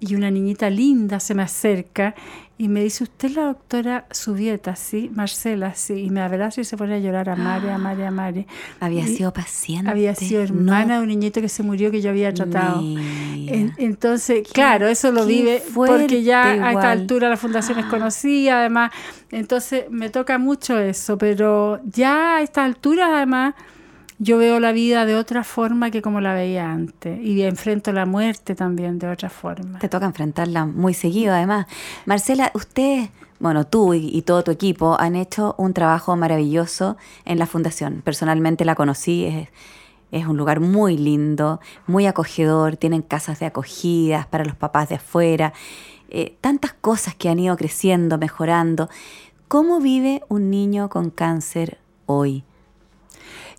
y 0.00 0.14
una 0.14 0.30
niñita 0.30 0.70
linda 0.70 1.20
se 1.20 1.34
me 1.34 1.42
acerca 1.42 2.14
y 2.60 2.68
me 2.68 2.82
dice, 2.82 3.04
usted 3.04 3.30
es 3.30 3.36
la 3.36 3.44
doctora 3.44 4.06
Subieta, 4.10 4.76
sí, 4.76 5.10
Marcela, 5.14 5.74
sí, 5.74 5.94
y 5.94 6.10
me 6.10 6.20
abraza 6.20 6.60
y 6.60 6.64
se 6.64 6.76
pone 6.76 6.96
a 6.96 6.98
llorar 6.98 7.30
a 7.30 7.34
Mari, 7.36 7.68
a 7.68 7.78
Mari, 7.78 8.02
a 8.02 8.10
Mari. 8.10 8.46
Había 8.80 9.06
sido 9.06 9.32
paciente. 9.32 9.90
Había 9.90 10.14
sido 10.14 10.42
hermana 10.42 10.96
de 10.96 11.00
un 11.00 11.08
niñito 11.08 11.40
que 11.40 11.48
se 11.48 11.62
murió 11.62 11.90
que 11.90 12.02
yo 12.02 12.10
había 12.10 12.34
tratado. 12.34 12.82
entonces, 12.82 14.46
claro, 14.52 14.88
eso 14.88 15.10
lo 15.10 15.24
vive 15.24 15.62
porque 15.74 16.22
ya 16.22 16.50
a 16.66 16.72
esta 16.72 16.90
altura 16.90 17.30
la 17.30 17.38
fundación 17.38 17.78
es 17.78 17.86
conocida, 17.86 18.60
además, 18.60 18.92
entonces 19.30 19.84
me 19.90 20.10
toca 20.10 20.36
mucho 20.36 20.78
eso, 20.78 21.16
pero 21.16 21.80
ya 21.84 22.36
a 22.36 22.42
esta 22.42 22.62
altura 22.62 23.16
además 23.16 23.54
yo 24.20 24.36
veo 24.36 24.60
la 24.60 24.72
vida 24.72 25.06
de 25.06 25.16
otra 25.16 25.44
forma 25.44 25.90
que 25.90 26.02
como 26.02 26.20
la 26.20 26.34
veía 26.34 26.70
antes 26.70 27.18
y 27.22 27.42
enfrento 27.42 27.90
la 27.90 28.04
muerte 28.04 28.54
también 28.54 28.98
de 28.98 29.08
otra 29.08 29.30
forma. 29.30 29.78
Te 29.78 29.88
toca 29.88 30.04
enfrentarla 30.04 30.66
muy 30.66 30.92
seguido 30.92 31.32
además. 31.32 31.66
Marcela, 32.04 32.52
usted, 32.54 33.08
bueno, 33.38 33.66
tú 33.66 33.94
y, 33.94 34.20
todo 34.20 34.44
tu 34.44 34.50
equipo 34.50 35.00
han 35.00 35.16
hecho 35.16 35.54
un 35.56 35.72
trabajo 35.72 36.14
maravilloso 36.16 36.98
en 37.24 37.38
la 37.38 37.46
fundación. 37.46 38.02
Personalmente 38.04 38.66
la 38.66 38.74
conocí, 38.74 39.48
es, 40.12 40.26
un 40.26 40.36
lugar 40.36 40.60
muy 40.60 40.98
lindo, 40.98 41.60
muy 41.86 42.04
acogedor, 42.06 42.76
tienen 42.76 43.00
casas 43.00 43.40
de 43.40 43.46
acogidas 43.46 44.26
para 44.26 44.44
los 44.44 44.54
papás 44.54 44.90
de 44.90 44.96
afuera, 44.96 45.54
eh, 46.10 46.36
tantas 46.42 46.74
cosas 46.74 47.14
que 47.14 47.30
han 47.30 47.38
ido 47.38 47.56
creciendo, 47.56 48.18
mejorando. 48.18 48.90
¿Cómo 49.48 49.80
vive 49.80 50.22
un 50.28 50.50
niño 50.50 50.90
con 50.90 51.08
cáncer 51.08 51.78
hoy? 52.04 52.44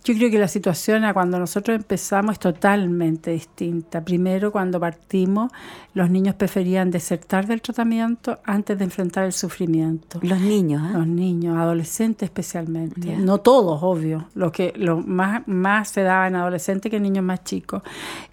Yo 0.04 0.14
creo 0.14 0.30
que 0.30 0.38
la 0.38 0.48
situación 0.48 1.04
a 1.04 1.14
cuando 1.14 1.38
nosotros 1.38 1.76
empezamos 1.76 2.32
es 2.32 2.38
totalmente 2.40 3.30
distinta. 3.30 4.04
Primero, 4.04 4.50
cuando 4.50 4.80
partimos, 4.80 5.52
los 5.94 6.10
niños 6.10 6.34
preferían 6.34 6.90
desertar 6.90 7.46
del 7.46 7.62
tratamiento 7.62 8.40
antes 8.44 8.76
de 8.78 8.84
enfrentar 8.84 9.24
el 9.24 9.32
sufrimiento. 9.32 10.18
Los 10.22 10.40
niños, 10.40 10.82
¿eh? 10.90 10.94
Los 10.94 11.06
niños, 11.06 11.56
adolescentes 11.56 12.26
especialmente. 12.26 13.16
No 13.16 13.38
todos, 13.38 13.80
obvio. 13.82 14.28
Lo 14.34 14.50
que 14.50 14.72
lo 14.76 14.98
más, 14.98 15.46
más 15.46 15.90
se 15.90 16.02
daba 16.02 16.26
en 16.26 16.36
adolescentes 16.36 16.90
que 16.90 16.96
en 16.96 17.04
niños 17.04 17.24
más 17.24 17.44
chicos. 17.44 17.82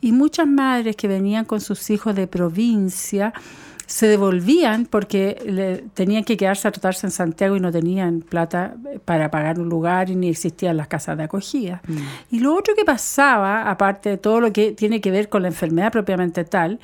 Y 0.01 0.12
muchas 0.12 0.48
madres 0.48 0.96
que 0.96 1.08
venían 1.08 1.46
con 1.46 1.62
sus 1.62 1.89
hijos 1.89 2.15
de 2.15 2.27
provincia, 2.27 3.34
se 3.89 4.08
devolvían 4.08 4.86
porque 4.86 5.41
le, 5.43 5.77
tenían 5.96 6.24
que 6.24 6.38
quedarse 6.38 6.67
a 6.67 6.72
tratarse 6.72 7.08
en 7.08 7.12
Santiago 7.12 7.58
y 7.58 7.60
no 7.60 7.72
tenían 7.72 8.22
plata 8.22 8.75
para 9.03 9.31
pagar 9.31 9.60
un 9.60 9.67
lugar 9.67 10.12
y 10.12 10.15
ni 10.15 10.29
existían 10.29 10.77
las 10.77 10.88
casas 10.88 11.17
de 11.17 11.24
acogida. 11.24 11.81
Mm. 11.88 12.36
Y 12.36 12.39
lo 12.39 12.55
otro 12.55 12.75
que 12.75 12.86
pasaba, 12.86 13.67
aparte 13.67 14.10
de 14.10 14.17
todo 14.17 14.41
lo 14.41 14.53
que 14.53 14.74
tiene 14.74 15.01
que 15.01 15.10
ver 15.10 15.27
con 15.27 15.41
la 15.41 15.48
enfermedad 15.48 15.91
propiamente 15.91 16.43
tal, 16.43 16.79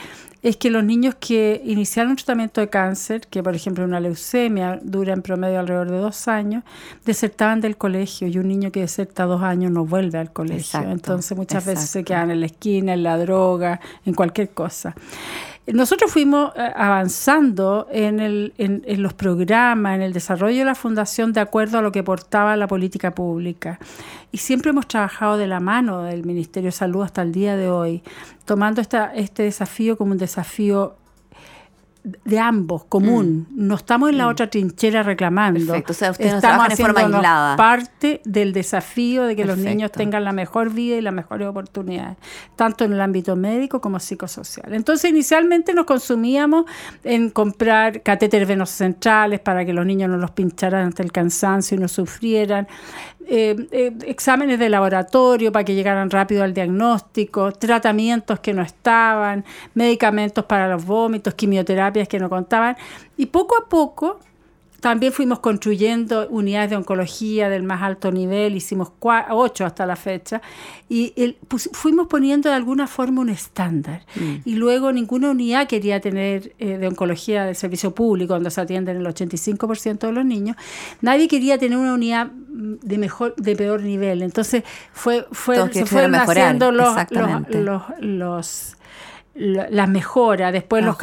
es 0.46 0.58
que 0.58 0.70
los 0.70 0.84
niños 0.84 1.16
que 1.16 1.60
iniciaron 1.66 2.12
un 2.12 2.18
tratamiento 2.18 2.62
de 2.62 2.70
cáncer, 2.70 3.22
que 3.22 3.42
por 3.42 3.56
ejemplo 3.56 3.84
una 3.84 4.00
leucemia 4.00 4.80
dura 4.84 5.14
en 5.14 5.24
promedio 5.24 5.60
alrededor 5.60 5.90
de 5.90 5.98
dos 5.98 6.28
años, 6.28 6.64
desertaban 7.04 7.62
del 7.62 7.78
colegio 7.78 8.28
y 8.28 8.38
un 8.38 8.48
niño 8.48 8.72
que 8.72 8.82
deserta 8.82 9.24
dos 9.26 9.42
años 9.42 9.72
no 9.72 9.88
vuelve 9.88 10.20
al 10.20 10.32
colegio. 10.32 10.82
Entonces 10.82 11.36
muchas 11.36 11.66
veces 11.66 11.90
se 11.90 12.04
quedan 12.04 12.30
en 12.30 12.42
la 12.42 12.46
esquina, 12.46 12.94
en 12.94 13.02
la 13.02 13.18
droga, 13.18 13.80
en 14.06 14.14
cualquier 14.14 14.52
cosa. 14.52 14.94
Nosotros 15.66 16.12
fuimos 16.12 16.52
eh, 16.56 16.72
avanzando 16.76 17.88
en, 17.92 18.20
el, 18.20 18.54
en, 18.60 19.02
los 19.02 19.14
programas, 19.14 19.96
en 19.96 20.04
el 20.04 20.14
desarrollo 20.14 20.60
de 20.60 20.66
la 20.66 20.76
fundación 20.76 21.34
de 21.34 21.40
acuerdo 21.40 21.80
a 21.80 21.82
lo 21.82 21.92
que 21.92 22.04
portaba 22.04 22.56
la 22.56 22.68
política 22.68 23.16
pública. 23.16 23.80
Y 24.32 24.38
siempre 24.38 24.70
hemos 24.70 24.88
trabajado 24.88 25.38
de 25.38 25.48
la 25.48 25.60
mano 25.60 26.04
del 26.04 26.24
Ministerio 26.24 26.68
de 26.68 26.72
Salud 26.72 27.02
hasta 27.02 27.24
el 27.24 27.32
día 27.32 27.56
de 27.56 27.70
hoy, 27.70 28.04
tomando 28.46 28.82
esta, 28.82 29.14
este 29.14 29.44
desafío 29.44 29.98
como 29.98 30.12
un 30.12 30.18
desafío 30.18 30.96
de 32.24 32.40
ambos, 32.40 32.86
común. 32.86 33.48
Mm. 33.50 33.68
No 33.68 33.76
estamos 33.76 34.10
en 34.12 34.18
la 34.18 34.26
mm. 34.26 34.30
otra 34.30 34.50
trinchera 34.50 35.02
reclamando. 35.02 35.60
Perfecto. 35.60 35.92
O 35.92 35.96
sea, 35.96 36.10
estamos 36.12 36.70
no 36.70 36.76
forma 36.76 37.02
aislada. 37.02 37.56
parte 37.56 38.22
del 38.26 38.54
desafío 38.54 39.24
de 39.24 39.36
que 39.36 39.46
los 39.46 39.58
niños 39.58 39.92
tengan 39.92 40.24
la 40.24 40.32
mejor 40.32 40.72
vida 40.72 40.98
y 40.98 41.02
las 41.02 41.14
mejores 41.14 41.48
oportunidades, 41.48 42.18
tanto 42.56 42.86
en 42.86 42.94
el 42.94 43.02
ámbito 43.02 43.36
médico 43.36 43.82
como 43.82 44.00
psicosocial. 44.00 44.74
Entonces, 44.74 45.10
inicialmente 45.10 45.74
nos 45.74 45.86
consumíamos 45.86 46.66
en 47.04 47.32
comprar 47.32 48.04
catéteres 48.04 48.48
venosos 48.48 48.76
centrales 48.76 49.40
para 49.40 49.66
que 49.66 49.74
los 49.74 49.86
niños 49.86 50.10
no 50.10 50.18
los 50.18 50.32
pincharan 50.32 50.86
ante 50.86 51.02
el 51.02 51.12
cansancio 51.12 51.76
y 51.76 51.80
no 51.80 51.88
sufrieran. 51.88 52.68
Eh, 53.28 53.68
eh, 53.72 53.92
exámenes 54.06 54.60
de 54.60 54.70
laboratorio 54.70 55.52
para 55.52 55.66
que 55.66 55.74
llegaran 55.74 56.12
rápido 56.12 56.44
al 56.44 56.54
diagnóstico, 56.54 57.52
tratamientos 57.52 58.40
que 58.40 58.54
no 58.54 58.62
estaban, 58.62 59.44
medicamentos 59.74 60.46
para 60.46 60.68
los 60.68 60.86
vómitos, 60.86 61.34
quimioterapias 61.34 62.08
que 62.08 62.20
no 62.20 62.30
contaban. 62.30 62.78
Y 63.18 63.28
poco 63.28 63.58
a 63.58 63.68
poco 63.68 64.20
también 64.86 65.12
fuimos 65.14 65.40
construyendo 65.40 66.28
unidades 66.30 66.70
de 66.70 66.76
oncología 66.76 67.50
del 67.50 67.64
más 67.64 67.82
alto 67.82 68.12
nivel, 68.12 68.56
hicimos 68.56 68.92
ocho 69.32 69.66
hasta 69.66 69.88
la 69.88 69.96
fecha, 69.96 70.44
y 70.88 71.12
fuimos 71.48 72.06
poniendo 72.06 72.50
de 72.50 72.56
alguna 72.56 72.86
forma 72.86 73.22
un 73.22 73.30
estándar. 73.30 74.06
Mm. 74.14 74.36
Y 74.46 74.54
luego 74.58 74.92
ninguna 74.92 75.32
unidad 75.32 75.68
quería 75.68 76.02
tener 76.02 76.54
eh, 76.60 76.78
de 76.78 76.88
oncología 76.88 77.46
del 77.46 77.56
servicio 77.56 77.96
público, 77.96 78.36
donde 78.36 78.52
se 78.52 78.62
atienden 78.62 78.98
el 78.98 79.08
85% 79.08 80.06
de 80.06 80.12
los 80.12 80.24
niños, 80.24 80.56
nadie 81.02 81.28
quería 81.28 81.58
tener 81.58 81.80
una 81.80 81.96
unidad 81.96 82.28
de 82.28 83.00
mejor 83.00 83.36
de 83.38 83.56
peor 83.56 83.82
nivel. 83.82 84.22
Entonces 84.22 84.64
fue, 84.94 85.26
fue 85.32 85.68
se 85.74 85.88
fueron 85.88 86.14
haciendo 86.14 86.72
los, 86.72 86.96
los, 87.50 87.82
los 88.02 88.78
las 89.36 89.90
mejoras, 89.90 90.54
después 90.54 90.84
los 90.84 90.96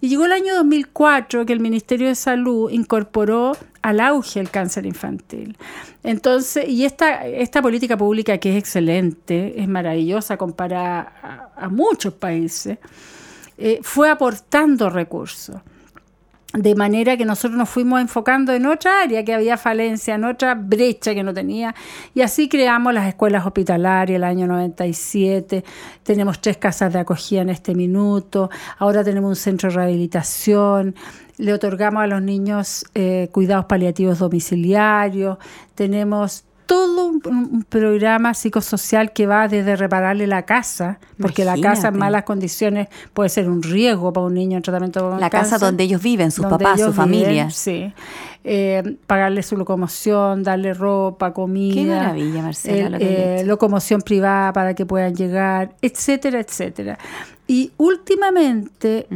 y, 0.00 0.08
llegó 0.08 0.24
el 0.26 0.32
año 0.32 0.54
2004 0.56 1.46
que 1.46 1.52
el 1.52 1.60
Ministerio 1.60 2.08
de 2.08 2.16
Salud 2.16 2.70
incorporó 2.70 3.56
al 3.82 4.00
auge 4.00 4.40
el 4.40 4.50
cáncer 4.50 4.84
infantil. 4.84 5.56
Entonces, 6.02 6.68
y 6.68 6.84
esta, 6.84 7.24
esta 7.24 7.62
política 7.62 7.96
pública 7.96 8.38
que 8.38 8.50
es 8.50 8.56
excelente, 8.56 9.60
es 9.60 9.68
maravillosa 9.68 10.36
comparada 10.36 11.52
a, 11.56 11.68
muchos 11.68 12.14
países, 12.14 12.78
eh, 13.56 13.78
fue 13.82 14.10
aportando 14.10 14.90
recursos. 14.90 15.56
De 16.54 16.74
manera 16.74 17.16
que 17.16 17.24
nosotros 17.24 17.56
nos 17.56 17.70
fuimos 17.70 17.98
enfocando 18.00 18.52
en 18.52 18.66
otra 18.66 19.00
área 19.02 19.24
que 19.24 19.32
había 19.32 19.56
falencia, 19.56 20.16
en 20.16 20.24
otra 20.24 20.54
brecha 20.54 21.14
que 21.14 21.22
no 21.22 21.32
tenía. 21.32 21.74
Y 22.14 22.20
así 22.20 22.46
creamos 22.46 22.92
las 22.92 23.08
escuelas 23.08 23.46
hospitalarias 23.46 24.16
el 24.16 24.24
año 24.24 24.46
97. 24.46 25.64
Tenemos 26.02 26.42
tres 26.42 26.58
casas 26.58 26.92
de 26.92 26.98
acogida 26.98 27.40
en 27.40 27.48
este 27.48 27.74
minuto. 27.74 28.50
Ahora 28.78 29.02
tenemos 29.02 29.30
un 29.30 29.36
centro 29.36 29.70
de 29.70 29.76
rehabilitación. 29.76 30.94
Le 31.38 31.54
otorgamos 31.54 32.02
a 32.02 32.06
los 32.06 32.20
niños 32.20 32.84
eh, 32.94 33.30
cuidados 33.32 33.64
paliativos 33.64 34.18
domiciliarios. 34.18 35.38
Tenemos 35.74 36.44
todo 36.72 37.04
un, 37.06 37.66
programa 37.68 38.32
psicosocial 38.32 39.12
que 39.12 39.26
va 39.26 39.46
desde 39.46 39.76
repararle 39.76 40.26
la 40.26 40.44
casa, 40.46 40.98
porque 41.20 41.44
la 41.44 41.60
casa 41.60 41.88
en 41.88 41.98
malas 41.98 42.22
condiciones 42.22 42.88
puede 43.12 43.28
ser 43.28 43.50
un 43.50 43.62
riesgo 43.62 44.10
para 44.10 44.24
un 44.24 44.32
niño 44.32 44.56
en 44.56 44.62
tratamiento 44.62 45.10
con 45.10 45.20
La 45.20 45.28
casa 45.28 45.58
donde 45.58 45.84
ellos 45.84 46.02
viven, 46.02 46.30
sus 46.30 46.46
papás, 46.46 46.80
su 46.80 46.94
familia. 46.94 47.50
Sí. 47.50 47.92
Eh, 48.44 48.96
pagarle 49.06 49.42
su 49.42 49.58
locomoción, 49.58 50.42
darle 50.42 50.72
ropa, 50.72 51.34
comida. 51.34 51.74
Qué 51.74 51.86
maravilla, 51.86 52.42
Marcela. 52.42 52.96
Eh, 52.98 53.42
locomoción 53.44 54.00
privada 54.00 54.54
para 54.54 54.72
que 54.74 54.86
puedan 54.86 55.14
llegar, 55.14 55.74
etcétera, 55.82 56.40
etcétera. 56.40 56.98
Y 57.46 57.70
últimamente 57.76 59.06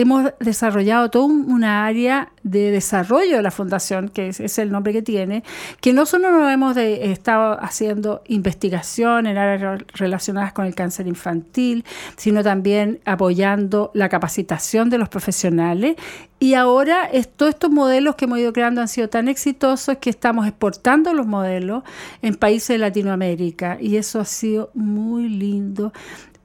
hemos 0.00 0.32
desarrollado 0.40 1.10
toda 1.10 1.24
una 1.24 1.86
área 1.86 2.30
de 2.42 2.70
desarrollo 2.70 3.38
de 3.38 3.42
la 3.42 3.50
fundación, 3.50 4.10
que 4.10 4.28
es, 4.28 4.58
el 4.58 4.70
nombre 4.70 4.92
que 4.92 5.00
tiene, 5.00 5.42
que 5.80 5.94
no 5.94 6.04
solo 6.04 6.30
nos 6.30 6.52
hemos 6.52 6.76
estado 6.76 7.58
haciendo 7.62 8.22
investigación 8.28 9.26
en 9.26 9.38
áreas 9.38 9.82
relacionadas 9.94 10.52
con 10.52 10.66
el 10.66 10.74
cáncer 10.74 11.06
infantil, 11.06 11.84
sino 12.16 12.42
también 12.42 13.00
apoyando 13.06 13.90
la 13.94 14.10
capacitación 14.10 14.90
de 14.90 14.98
los 14.98 15.08
profesionales. 15.08 15.96
Y 16.38 16.52
ahora 16.52 17.08
todos 17.36 17.54
estos 17.54 17.70
modelos 17.70 18.16
que 18.16 18.26
hemos 18.26 18.38
ido 18.38 18.52
creando 18.52 18.82
han 18.82 18.88
sido 18.88 19.08
tan 19.08 19.28
exitosos 19.28 19.96
que 19.96 20.10
estamos 20.10 20.46
exportando 20.46 21.14
los 21.14 21.26
modelos 21.26 21.84
en 22.20 22.34
países 22.34 22.68
de 22.68 22.78
Latinoamérica. 22.78 23.78
Y 23.80 23.96
eso 23.96 24.20
ha 24.20 24.26
sido 24.26 24.70
muy 24.74 25.30
lindo 25.30 25.94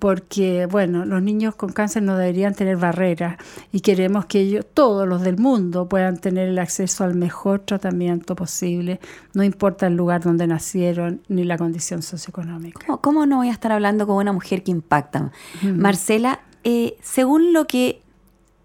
porque, 0.01 0.65
bueno, 0.65 1.05
los 1.05 1.22
niños 1.22 1.53
con 1.53 1.72
cáncer 1.72 2.01
no 2.01 2.17
deberían 2.17 2.55
tener 2.55 2.75
barreras 2.75 3.38
y 3.72 3.81
queremos 3.81 4.25
que 4.25 4.39
ellos, 4.39 4.65
todos 4.74 5.08
los 5.08 5.22
del 5.22 5.38
mundo, 5.38 5.88
puedan 5.88 6.17
tener 6.17 6.50
el 6.50 6.58
acceso 6.58 7.03
al 7.03 7.13
mejor 7.13 7.60
tratamiento 7.60 8.36
posible, 8.36 9.00
no 9.36 9.43
importa 9.43 9.86
el 9.86 9.93
lugar 9.93 10.24
donde 10.24 10.48
nacieron 10.48 11.22
ni 11.27 11.43
la 11.43 11.55
condición 11.60 12.01
socioeconómica. 12.01 12.98
¿Cómo, 13.00 13.27
no 13.27 13.38
voy 13.38 13.50
a 13.50 13.51
estar 13.51 13.72
hablando 13.72 14.08
con 14.08 14.15
una 14.15 14.34
mujer 14.34 14.63
que 14.63 14.72
impacta? 14.72 15.31
Marcela, 15.62 16.39
eh, 16.63 16.98
según 17.03 17.53
lo 17.53 17.67
que 17.67 18.01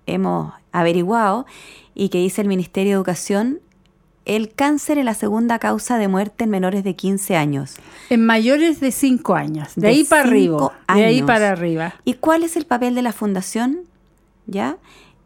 hemos 0.06 0.54
averiguado 0.72 1.44
y 1.94 2.08
que 2.08 2.16
dice 2.16 2.40
el 2.40 2.48
Ministerio 2.48 2.92
de 2.92 2.94
Educación, 2.94 3.60
el 4.26 4.52
cáncer 4.52 4.98
es 4.98 5.04
la 5.04 5.14
segunda 5.14 5.58
causa 5.58 5.98
de 5.98 6.08
muerte 6.08 6.44
en 6.44 6.50
menores 6.50 6.84
de 6.84 6.94
15 6.94 7.36
años. 7.36 7.76
En 8.10 8.26
mayores 8.26 8.80
de 8.80 8.90
5 8.90 9.34
años, 9.34 9.68
de, 9.76 9.88
ahí 9.88 10.04
para 10.04 10.22
arriba. 10.22 10.72
De 10.94 11.04
ahí 11.04 11.22
para 11.22 11.52
arriba. 11.52 11.94
¿Y 12.04 12.14
cuál 12.14 12.42
es 12.42 12.56
el 12.56 12.66
papel 12.66 12.94
de 12.96 13.02
la 13.02 13.12
fundación? 13.12 13.78
¿Ya? 14.46 14.76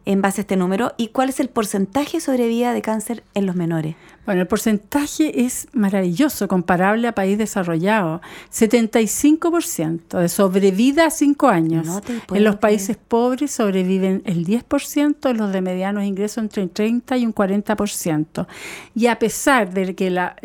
En 0.04 0.23
base 0.23 0.40
a 0.40 0.42
este 0.42 0.57
número 0.57 0.92
y 0.97 1.09
cuál 1.09 1.28
es 1.28 1.40
el 1.40 1.49
porcentaje 1.49 2.19
de 2.19 2.21
sobrevida 2.21 2.73
de 2.73 2.83
cáncer 2.83 3.23
en 3.35 3.47
los 3.47 3.57
menores. 3.57 3.97
Bueno, 4.26 4.42
el 4.42 4.47
porcentaje 4.47 5.45
es 5.45 5.66
maravilloso, 5.73 6.47
comparable 6.47 7.09
a 7.09 7.12
país 7.12 7.37
desarrollado. 7.37 8.21
75% 8.52 10.21
de 10.21 10.28
sobrevida 10.28 11.07
a 11.07 11.11
5 11.11 11.49
años. 11.49 11.88
en 12.33 12.45
los 12.45 12.57
países 12.57 12.97
pobres 12.97 13.50
sobreviven 13.50 14.23
el 14.26 14.47
10%, 14.47 15.30
en 15.30 15.37
los 15.37 15.52
de 15.52 15.61
medianos 15.62 16.04
ingresos 16.04 16.38
entre 16.45 16.62
un 16.62 16.69
30 16.71 17.16
y 17.16 17.26
un 17.26 17.35
40%. 17.35 18.47
Y 18.95 19.07
a 19.07 19.19
pesar 19.19 19.73
de 19.73 19.95
que 19.95 20.11
la, 20.11 20.37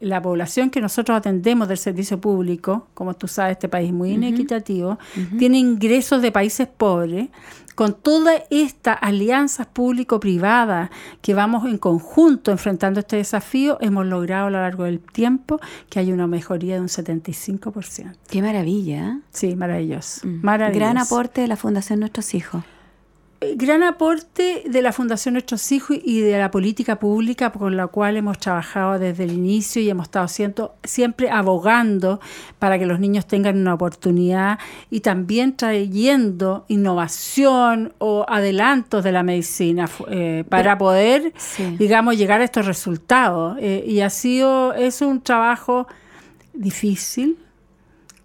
la 0.00 0.22
población 0.22 0.70
que 0.70 0.80
nosotros 0.80 1.16
atendemos 1.16 1.68
del 1.68 1.78
servicio 1.78 2.20
público, 2.20 2.88
como 2.94 3.14
tú 3.14 3.28
sabes, 3.28 3.52
este 3.52 3.68
país 3.68 3.88
es 3.88 3.94
muy 3.94 4.12
inequitativo, 4.12 4.98
tiene 5.38 5.58
ingresos 5.58 6.22
de 6.22 6.32
países 6.32 6.66
pobres, 6.66 7.28
con 7.74 7.94
todas 7.94 8.42
estas 8.50 8.98
alianzas 9.00 9.66
público-privadas 9.66 10.90
que 11.22 11.34
vamos 11.34 11.66
en 11.66 11.78
conjunto 11.78 12.50
enfrentando 12.50 13.00
este 13.00 13.16
desafío, 13.16 13.78
hemos 13.80 14.06
logrado 14.06 14.46
a 14.46 14.50
lo 14.50 14.60
largo 14.60 14.84
del 14.84 15.00
tiempo 15.00 15.60
que 15.88 15.98
haya 15.98 16.12
una 16.12 16.26
mejoría 16.26 16.74
de 16.74 16.80
un 16.80 16.88
75%. 16.88 18.14
Qué 18.28 18.42
maravilla. 18.42 19.08
¿eh? 19.08 19.18
Sí, 19.30 19.56
maravilloso. 19.56 20.26
Mm. 20.26 20.40
maravilloso. 20.42 20.78
Gran 20.78 20.98
aporte 20.98 21.40
de 21.40 21.48
la 21.48 21.56
Fundación 21.56 22.00
Nuestros 22.00 22.34
Hijos 22.34 22.62
gran 23.56 23.82
aporte 23.82 24.64
de 24.66 24.82
la 24.82 24.92
Fundación 24.92 25.32
Nuestros 25.32 25.72
Hijos 25.72 25.96
y 26.04 26.20
de 26.20 26.38
la 26.38 26.50
política 26.50 26.98
pública 26.98 27.50
con 27.50 27.74
la 27.74 27.86
cual 27.86 28.18
hemos 28.18 28.38
trabajado 28.38 28.98
desde 28.98 29.24
el 29.24 29.32
inicio 29.32 29.80
y 29.80 29.88
hemos 29.88 30.08
estado 30.08 30.28
siempre 30.84 31.30
abogando 31.30 32.20
para 32.58 32.78
que 32.78 32.84
los 32.84 33.00
niños 33.00 33.26
tengan 33.26 33.56
una 33.56 33.72
oportunidad 33.72 34.58
y 34.90 35.00
también 35.00 35.56
trayendo 35.56 36.66
innovación 36.68 37.94
o 37.98 38.26
adelantos 38.28 39.04
de 39.04 39.12
la 39.12 39.22
medicina 39.22 39.88
eh, 40.08 40.44
para 40.48 40.76
poder, 40.76 41.32
digamos, 41.78 42.18
llegar 42.18 42.42
a 42.42 42.44
estos 42.44 42.66
resultados. 42.66 43.56
Eh, 43.58 43.84
y 43.86 44.00
ha 44.00 44.10
sido, 44.10 44.74
es 44.74 45.00
un 45.00 45.22
trabajo 45.22 45.86
difícil, 46.52 47.38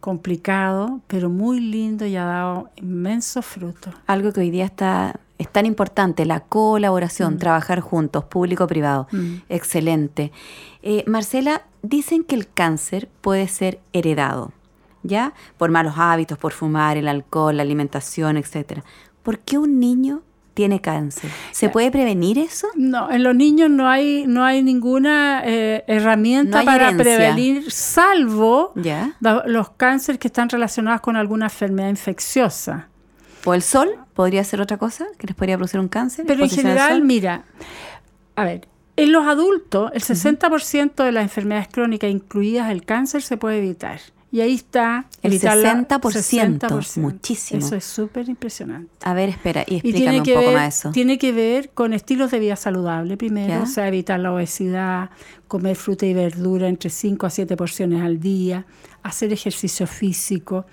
complicado, 0.05 1.01
pero 1.07 1.31
muy 1.31 1.59
lindo 1.59 2.05
y 2.05 2.15
ha 2.15 2.25
dado 2.25 2.69
inmensos 2.75 3.43
frutos. 3.43 3.91
Algo 4.05 4.31
que 4.31 4.41
hoy 4.41 4.51
día 4.51 4.65
está 4.65 5.19
es 5.39 5.51
tan 5.51 5.65
importante, 5.65 6.25
la 6.25 6.41
colaboración, 6.41 7.33
mm. 7.33 7.37
trabajar 7.39 7.79
juntos, 7.79 8.23
público-privado. 8.25 9.07
Mm. 9.11 9.37
Excelente. 9.49 10.31
Eh, 10.83 11.03
Marcela, 11.07 11.63
dicen 11.81 12.23
que 12.23 12.35
el 12.35 12.47
cáncer 12.47 13.09
puede 13.21 13.47
ser 13.47 13.79
heredado, 13.93 14.51
¿ya? 15.01 15.33
Por 15.57 15.71
malos 15.71 15.95
hábitos, 15.97 16.37
por 16.37 16.51
fumar, 16.51 16.97
el 16.97 17.07
alcohol, 17.07 17.57
la 17.57 17.63
alimentación, 17.63 18.37
etc. 18.37 18.83
¿Por 19.23 19.39
qué 19.39 19.57
un 19.57 19.79
niño 19.79 20.21
tiene 20.55 20.81
cáncer. 20.81 21.29
¿Se 21.51 21.69
puede 21.69 21.91
prevenir 21.91 22.39
eso? 22.39 22.67
No, 22.75 23.11
en 23.11 23.23
los 23.23 23.35
niños 23.35 23.69
no 23.69 23.87
hay, 23.87 24.25
no 24.25 24.43
hay 24.43 24.63
ninguna 24.63 25.43
eh, 25.45 25.83
herramienta 25.85 26.63
para 26.63 26.95
prevenir, 26.97 27.69
salvo 27.71 28.73
los 29.45 29.69
cánceres 29.71 30.17
que 30.17 30.29
están 30.29 30.49
relacionados 30.49 31.01
con 31.01 31.15
alguna 31.15 31.47
enfermedad 31.47 31.89
infecciosa. 31.89 32.87
¿O 33.43 33.53
el 33.53 33.61
sol? 33.61 33.91
¿Podría 34.15 34.43
ser 34.43 34.61
otra 34.61 34.77
cosa 34.77 35.05
que 35.19 35.27
les 35.27 35.35
podría 35.35 35.57
producir 35.57 35.79
un 35.79 35.89
cáncer? 35.89 36.25
Pero 36.25 36.43
en 36.43 36.49
general, 36.49 37.03
mira, 37.03 37.43
a 38.35 38.43
ver, 38.45 38.67
en 38.95 39.11
los 39.11 39.27
adultos, 39.27 39.91
el 39.93 40.01
60% 40.01 41.03
de 41.03 41.11
las 41.11 41.23
enfermedades 41.23 41.67
crónicas, 41.67 42.09
incluidas 42.09 42.71
el 42.71 42.85
cáncer, 42.85 43.21
se 43.21 43.37
puede 43.37 43.57
evitar. 43.57 43.99
Y 44.31 44.41
ahí 44.41 44.55
está. 44.55 45.05
El 45.21 45.39
60%, 45.39 46.99
muchísimo. 46.99 47.65
Eso 47.65 47.75
es 47.75 47.85
súper 47.85 48.27
impresionante. 48.27 48.91
A 49.03 49.13
ver, 49.13 49.29
espera, 49.29 49.63
y 49.65 49.75
explícame 49.75 50.19
un 50.19 50.25
poco 50.25 50.51
más 50.51 50.79
eso. 50.79 50.91
Tiene 50.91 51.17
que 51.17 51.31
ver 51.31 51.69
con 51.69 51.93
estilos 51.93 52.31
de 52.31 52.39
vida 52.39 52.55
saludable 52.55 53.17
primero, 53.17 53.63
o 53.63 53.65
sea, 53.65 53.87
evitar 53.87 54.19
la 54.19 54.33
obesidad, 54.33 55.09
comer 55.47 55.75
fruta 55.75 56.05
y 56.05 56.13
verdura 56.13 56.67
entre 56.67 56.89
5 56.89 57.25
a 57.25 57.29
7 57.29 57.55
porciones 57.55 58.01
al 58.01 58.19
día, 58.19 58.65
hacer 59.03 59.31
ejercicio 59.31 59.87
físico, 59.87 60.65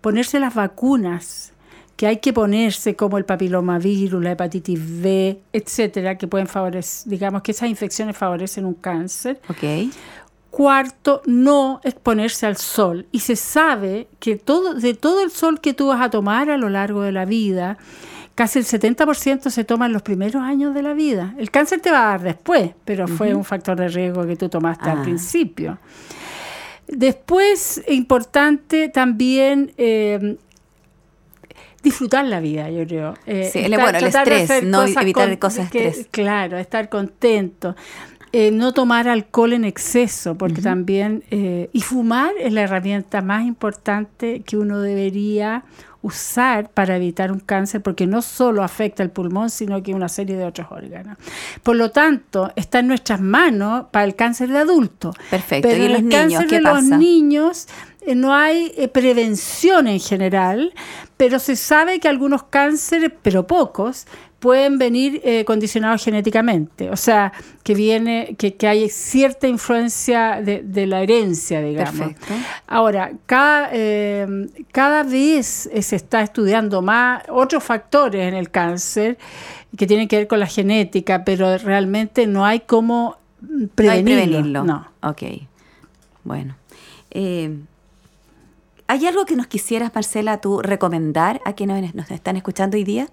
ponerse 0.00 0.38
las 0.38 0.54
vacunas 0.54 1.52
que 1.96 2.06
hay 2.06 2.18
que 2.18 2.32
ponerse 2.32 2.94
como 2.94 3.16
el 3.16 3.24
papilomavirus, 3.24 4.22
la 4.22 4.32
hepatitis 4.32 5.00
B, 5.00 5.40
etcétera, 5.52 6.18
que 6.18 6.28
pueden 6.28 6.46
favorecer, 6.46 7.10
digamos 7.10 7.40
que 7.40 7.52
esas 7.52 7.70
infecciones 7.70 8.16
favorecen 8.16 8.66
un 8.66 8.74
cáncer. 8.74 9.40
Okay. 9.48 9.90
Cuarto, 10.56 11.20
no 11.26 11.82
exponerse 11.84 12.46
al 12.46 12.56
sol. 12.56 13.06
Y 13.12 13.20
se 13.20 13.36
sabe 13.36 14.08
que 14.18 14.36
todo, 14.36 14.72
de 14.72 14.94
todo 14.94 15.22
el 15.22 15.30
sol 15.30 15.60
que 15.60 15.74
tú 15.74 15.88
vas 15.88 16.00
a 16.00 16.08
tomar 16.08 16.48
a 16.48 16.56
lo 16.56 16.70
largo 16.70 17.02
de 17.02 17.12
la 17.12 17.26
vida, 17.26 17.76
casi 18.34 18.60
el 18.60 18.64
70% 18.64 19.50
se 19.50 19.64
toma 19.64 19.84
en 19.84 19.92
los 19.92 20.00
primeros 20.00 20.42
años 20.42 20.72
de 20.72 20.80
la 20.80 20.94
vida. 20.94 21.34
El 21.36 21.50
cáncer 21.50 21.82
te 21.82 21.90
va 21.90 22.04
a 22.04 22.06
dar 22.12 22.22
después, 22.22 22.70
pero 22.86 23.06
fue 23.06 23.34
un 23.34 23.44
factor 23.44 23.76
de 23.76 23.88
riesgo 23.88 24.26
que 24.26 24.36
tú 24.36 24.48
tomaste 24.48 24.88
al 24.88 25.00
ah. 25.00 25.02
principio. 25.02 25.78
Después, 26.88 27.82
importante 27.88 28.88
también 28.88 29.74
eh, 29.76 30.38
disfrutar 31.82 32.24
la 32.24 32.40
vida, 32.40 32.70
yo 32.70 32.86
creo. 32.86 33.12
Eh, 33.26 33.50
sí, 33.52 33.60
bueno, 33.68 33.98
el 33.98 34.06
estrés, 34.06 34.62
no 34.62 34.86
evitar 34.86 35.38
cosas 35.38 35.70
de 35.70 35.88
estrés. 35.88 36.08
Claro, 36.10 36.56
estar 36.56 36.88
contento. 36.88 37.76
Eh, 38.32 38.50
no 38.50 38.72
tomar 38.72 39.08
alcohol 39.08 39.52
en 39.52 39.64
exceso, 39.64 40.36
porque 40.36 40.60
también, 40.60 41.22
eh, 41.30 41.70
y 41.72 41.80
fumar 41.80 42.32
es 42.38 42.52
la 42.52 42.62
herramienta 42.62 43.22
más 43.22 43.46
importante 43.46 44.40
que 44.40 44.56
uno 44.56 44.80
debería 44.80 45.64
usar 46.02 46.70
para 46.70 46.96
evitar 46.96 47.32
un 47.32 47.40
cáncer, 47.40 47.82
porque 47.82 48.06
no 48.06 48.22
solo 48.22 48.62
afecta 48.62 49.02
el 49.02 49.10
pulmón, 49.10 49.50
sino 49.50 49.82
que 49.82 49.94
una 49.94 50.08
serie 50.08 50.36
de 50.36 50.44
otros 50.44 50.68
órganos. 50.70 51.16
Por 51.62 51.76
lo 51.76 51.90
tanto, 51.90 52.52
está 52.56 52.80
en 52.80 52.88
nuestras 52.88 53.20
manos 53.20 53.86
para 53.90 54.04
el 54.04 54.14
cáncer 54.14 54.50
de 54.50 54.58
adultos. 54.58 55.16
Perfecto. 55.30 55.68
Pero 55.68 55.84
¿Y 55.84 55.88
los 55.88 55.98
el 55.98 56.08
niños, 56.08 56.20
cáncer 56.20 56.48
de 56.48 56.60
los 56.60 56.82
niños 56.84 57.68
eh, 58.02 58.14
no 58.14 58.34
hay 58.34 58.88
prevención 58.92 59.88
en 59.88 59.98
general, 59.98 60.72
pero 61.16 61.38
se 61.38 61.56
sabe 61.56 61.98
que 61.98 62.08
algunos 62.08 62.42
cánceres, 62.44 63.10
pero 63.22 63.46
pocos, 63.46 64.06
pueden 64.38 64.78
venir 64.78 65.20
eh, 65.24 65.44
condicionados 65.44 66.04
genéticamente, 66.04 66.90
o 66.90 66.96
sea, 66.96 67.32
que 67.62 67.74
viene, 67.74 68.36
que, 68.38 68.54
que 68.54 68.68
hay 68.68 68.88
cierta 68.90 69.48
influencia 69.48 70.42
de, 70.42 70.86
la 70.86 71.02
herencia, 71.02 71.62
digamos. 71.62 72.12
Ahora, 72.66 73.12
cada, 73.24 73.70
eh, 73.72 74.48
cada 74.72 75.02
vez 75.04 75.70
se 75.80 75.96
está 75.96 76.20
estudiando 76.20 76.82
más 76.82 77.22
otros 77.28 77.64
factores 77.64 78.28
en 78.28 78.34
el 78.34 78.50
cáncer 78.50 79.16
que 79.76 79.86
tienen 79.86 80.06
que 80.06 80.18
ver 80.18 80.26
con 80.26 80.38
la 80.38 80.46
genética, 80.46 81.24
pero 81.24 81.56
realmente 81.58 82.26
no 82.26 82.44
hay 82.44 82.60
cómo 82.60 83.16
prevenirlo. 83.74 84.64
No, 84.64 84.88
Ok, 85.02 85.22
bueno. 86.24 86.56
Eh, 87.10 87.56
¿Hay 88.88 89.04
algo 89.04 89.24
que 89.24 89.34
nos 89.34 89.48
quisieras, 89.48 89.92
Marcela, 89.92 90.40
tú 90.40 90.62
recomendar 90.62 91.40
a 91.44 91.54
quienes 91.54 91.94
nos 91.96 92.08
están 92.12 92.36
escuchando 92.36 92.76
hoy 92.76 92.84
día? 92.84 93.08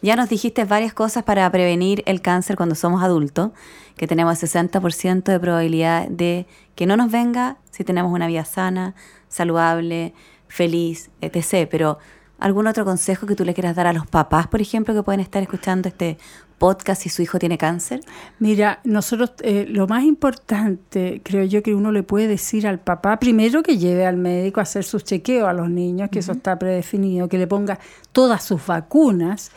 Ya 0.00 0.14
nos 0.14 0.28
dijiste 0.28 0.64
varias 0.64 0.94
cosas 0.94 1.24
para 1.24 1.50
prevenir 1.50 2.04
el 2.06 2.20
cáncer 2.22 2.54
cuando 2.54 2.76
somos 2.76 3.02
adultos, 3.02 3.50
que 3.96 4.06
tenemos 4.06 4.40
el 4.40 4.48
60% 4.48 5.24
de 5.24 5.40
probabilidad 5.40 6.06
de 6.06 6.46
que 6.76 6.86
no 6.86 6.96
nos 6.96 7.10
venga 7.10 7.56
si 7.72 7.82
tenemos 7.82 8.12
una 8.12 8.28
vida 8.28 8.44
sana, 8.44 8.94
saludable, 9.28 10.14
feliz, 10.46 11.10
etc. 11.20 11.66
Pero, 11.68 11.98
¿algún 12.38 12.68
otro 12.68 12.84
consejo 12.84 13.26
que 13.26 13.34
tú 13.34 13.44
le 13.44 13.54
quieras 13.54 13.74
dar 13.74 13.88
a 13.88 13.92
los 13.92 14.06
papás, 14.06 14.46
por 14.46 14.60
ejemplo, 14.60 14.94
que 14.94 15.02
pueden 15.02 15.20
estar 15.20 15.42
escuchando 15.42 15.88
este 15.88 16.16
podcast 16.58 17.02
si 17.02 17.08
su 17.08 17.22
hijo 17.22 17.38
tiene 17.38 17.56
cáncer? 17.56 18.00
Mira, 18.38 18.80
nosotros 18.84 19.32
eh, 19.42 19.66
lo 19.68 19.86
más 19.86 20.04
importante, 20.04 21.22
creo 21.24 21.44
yo, 21.44 21.62
que 21.62 21.74
uno 21.74 21.92
le 21.92 22.02
puede 22.02 22.26
decir 22.26 22.66
al 22.66 22.80
papá, 22.80 23.18
primero 23.18 23.62
que 23.62 23.78
lleve 23.78 24.04
al 24.04 24.16
médico 24.16 24.60
a 24.60 24.64
hacer 24.64 24.84
sus 24.84 25.04
chequeos 25.04 25.48
a 25.48 25.52
los 25.52 25.70
niños, 25.70 26.10
que 26.10 26.18
eso 26.18 26.32
está 26.32 26.58
predefinido, 26.58 27.28
que 27.28 27.38
le 27.38 27.46
ponga 27.46 27.78
todas 28.12 28.44
sus 28.44 28.66
vacunas 28.66 29.50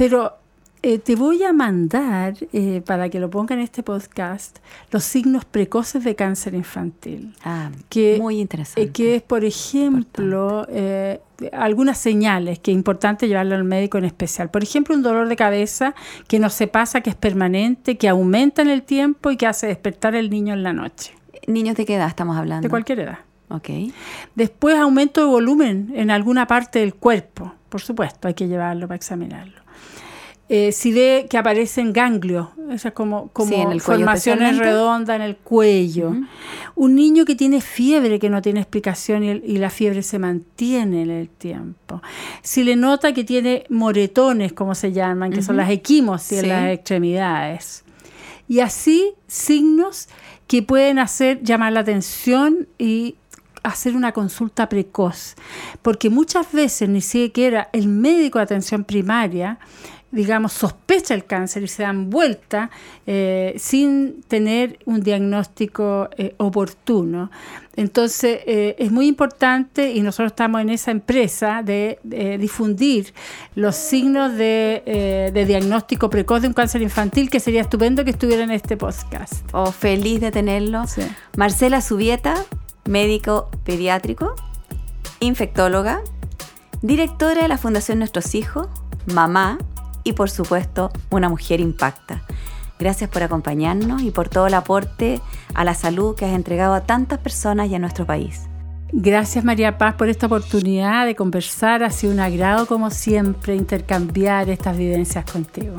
pero 0.00 0.38
eh, 0.82 0.98
te 0.98 1.14
voy 1.14 1.42
a 1.42 1.52
mandar, 1.52 2.34
eh, 2.52 2.82
para 2.86 3.10
que 3.10 3.20
lo 3.20 3.28
ponga 3.28 3.54
en 3.54 3.60
este 3.60 3.82
podcast, 3.82 4.58
los 4.90 5.04
signos 5.04 5.44
precoces 5.44 6.04
de 6.04 6.14
cáncer 6.14 6.54
infantil. 6.54 7.34
Ah, 7.44 7.70
que, 7.88 8.18
muy 8.18 8.40
interesante. 8.40 8.82
Eh, 8.82 8.90
que 8.90 9.16
es, 9.16 9.22
por 9.22 9.44
ejemplo, 9.44 10.66
algunas 11.52 11.98
señales 11.98 12.58
que 12.58 12.70
es 12.70 12.74
importante 12.74 13.28
llevarlo 13.28 13.54
al 13.54 13.64
médico 13.64 13.98
en 13.98 14.06
especial. 14.06 14.50
Por 14.50 14.62
ejemplo, 14.62 14.94
un 14.94 15.02
dolor 15.02 15.28
de 15.28 15.36
cabeza 15.36 15.94
que 16.28 16.38
no 16.38 16.48
se 16.48 16.66
pasa, 16.66 17.02
que 17.02 17.10
es 17.10 17.16
permanente, 17.16 17.98
que 17.98 18.08
aumenta 18.08 18.62
en 18.62 18.68
el 18.68 18.82
tiempo 18.82 19.30
y 19.30 19.36
que 19.36 19.46
hace 19.46 19.66
despertar 19.66 20.14
el 20.14 20.30
niño 20.30 20.54
en 20.54 20.62
la 20.62 20.72
noche. 20.72 21.14
¿Niños 21.46 21.76
de 21.76 21.84
qué 21.84 21.96
edad 21.96 22.08
estamos 22.08 22.36
hablando? 22.36 22.62
De 22.62 22.70
cualquier 22.70 23.00
edad. 23.00 23.18
Ok. 23.50 23.68
Después, 24.34 24.78
aumento 24.78 25.20
de 25.20 25.26
volumen 25.26 25.92
en 25.94 26.10
alguna 26.10 26.46
parte 26.46 26.78
del 26.78 26.94
cuerpo. 26.94 27.52
Por 27.68 27.80
supuesto, 27.80 28.28
hay 28.28 28.34
que 28.34 28.48
llevarlo 28.48 28.86
para 28.88 28.96
examinarlo. 28.96 29.60
Eh, 30.52 30.72
si 30.72 30.90
ve 30.90 31.28
que 31.30 31.38
aparecen 31.38 31.92
ganglios, 31.92 32.48
esas 32.72 32.92
como, 32.92 33.28
como 33.32 33.78
formaciones 33.78 34.58
redondas 34.58 35.14
en 35.14 35.22
el 35.22 35.36
cuello. 35.36 36.12
Un 36.74 36.96
niño 36.96 37.24
que 37.24 37.36
tiene 37.36 37.60
fiebre, 37.60 38.18
que 38.18 38.28
no 38.28 38.42
tiene 38.42 38.58
explicación 38.58 39.22
y, 39.22 39.58
la 39.58 39.70
fiebre 39.70 40.02
se 40.02 40.18
mantiene 40.18 41.02
en 41.02 41.10
el 41.10 41.28
tiempo. 41.28 42.02
Si 42.42 42.64
le 42.64 42.74
nota 42.74 43.12
que 43.12 43.22
tiene 43.22 43.62
moretones, 43.68 44.52
como 44.52 44.74
se 44.74 44.90
llaman, 44.90 45.30
que 45.30 45.40
son 45.40 45.56
las 45.56 45.70
equimosis 45.70 46.42
en 46.42 46.48
las 46.48 46.72
extremidades. 46.72 47.84
Y 48.48 48.58
así 48.58 49.12
signos 49.28 50.08
que 50.48 50.64
pueden 50.64 50.98
hacer 50.98 51.44
llamar 51.44 51.74
la 51.74 51.80
atención 51.80 52.66
y 52.76 53.14
hacer 53.62 53.94
una 53.94 54.10
consulta 54.10 54.68
precoz, 54.68 55.36
porque 55.80 56.10
muchas 56.10 56.50
veces 56.50 56.88
ni 56.88 57.02
siquiera 57.02 57.68
el 57.72 57.86
médico 57.86 58.40
de 58.40 58.44
atención 58.44 58.82
primaria 58.82 59.60
digamos, 60.12 60.52
sospecha 60.52 61.14
el 61.14 61.24
cáncer 61.24 61.62
y 61.62 61.68
se 61.68 61.84
dan 61.84 62.10
vuelta 62.10 62.70
eh, 63.06 63.54
sin 63.58 64.22
tener 64.22 64.78
un 64.84 65.02
diagnóstico 65.02 66.08
eh, 66.16 66.34
oportuno. 66.38 67.30
Entonces, 67.76 68.40
eh, 68.46 68.74
es 68.78 68.90
muy 68.90 69.06
importante 69.06 69.92
y 69.92 70.02
nosotros 70.02 70.32
estamos 70.32 70.60
en 70.60 70.70
esa 70.70 70.90
empresa 70.90 71.62
de, 71.62 71.98
difundir 72.38 73.14
los 73.54 73.76
signos 73.76 74.34
de, 74.34 75.32
diagnóstico 75.46 76.10
precoz 76.10 76.42
de 76.42 76.48
un 76.48 76.54
cáncer 76.54 76.82
infantil, 76.82 77.30
que 77.30 77.40
sería 77.40 77.60
estupendo 77.60 78.04
que 78.04 78.10
estuviera 78.10 78.42
en 78.42 78.50
este 78.50 78.76
podcast. 78.76 79.44
Oh, 79.52 79.70
feliz 79.72 80.20
de 80.20 80.32
tenerlo. 80.32 80.84
Marcela 81.36 81.80
Subieta, 81.80 82.34
médico 82.84 83.48
pediátrico, 83.64 84.34
infectóloga, 85.20 86.02
directora 86.82 87.42
de 87.42 87.48
la 87.48 87.56
Fundación 87.56 87.98
Nuestros 87.98 88.34
Hijos, 88.34 88.68
mamá, 89.06 89.58
y 90.10 90.12
por 90.12 90.28
supuesto 90.28 90.90
una 91.10 91.28
mujer 91.28 91.60
impacta. 91.60 92.22
Gracias 92.78 93.10
por 93.10 93.22
acompañarnos 93.22 94.02
y 94.02 94.10
por 94.10 94.28
todo 94.28 94.46
el 94.46 94.54
aporte 94.54 95.20
a 95.54 95.64
la 95.64 95.74
salud 95.74 96.16
que 96.16 96.24
has 96.24 96.32
entregado 96.32 96.74
a 96.74 96.82
tantas 96.82 97.18
personas 97.18 97.68
y 97.68 97.74
a 97.74 97.78
nuestro 97.78 98.06
país. 98.06 98.42
Gracias 98.92 99.44
María 99.44 99.78
Paz 99.78 99.94
por 99.94 100.08
esta 100.08 100.26
oportunidad 100.26 101.06
de 101.06 101.14
conversar. 101.14 101.84
Ha 101.84 101.90
sido 101.90 102.12
un 102.12 102.20
agrado 102.20 102.66
como 102.66 102.90
siempre 102.90 103.54
intercambiar 103.54 104.50
estas 104.50 104.76
vivencias 104.76 105.24
contigo. 105.30 105.76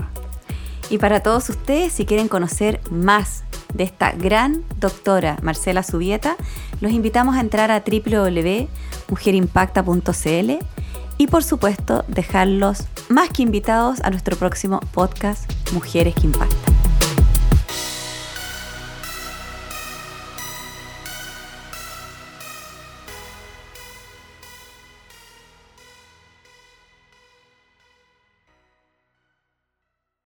Y 0.89 0.97
para 0.97 1.21
todos 1.21 1.49
ustedes, 1.49 1.93
si 1.93 2.05
quieren 2.05 2.27
conocer 2.27 2.81
más 2.89 3.43
de 3.73 3.83
esta 3.83 4.11
gran 4.11 4.63
doctora 4.79 5.37
Marcela 5.41 5.83
Subieta, 5.83 6.35
los 6.81 6.91
invitamos 6.91 7.35
a 7.35 7.41
entrar 7.41 7.71
a 7.71 7.81
www.mujerimpacta.cl 7.81 10.51
y 11.21 11.27
por 11.27 11.43
supuesto 11.43 12.03
dejarlos 12.07 12.85
más 13.09 13.29
que 13.29 13.43
invitados 13.43 14.01
a 14.01 14.09
nuestro 14.09 14.35
próximo 14.35 14.79
podcast 14.91 15.47
Mujeres 15.71 16.15
que 16.15 16.25
Impactan. 16.25 16.70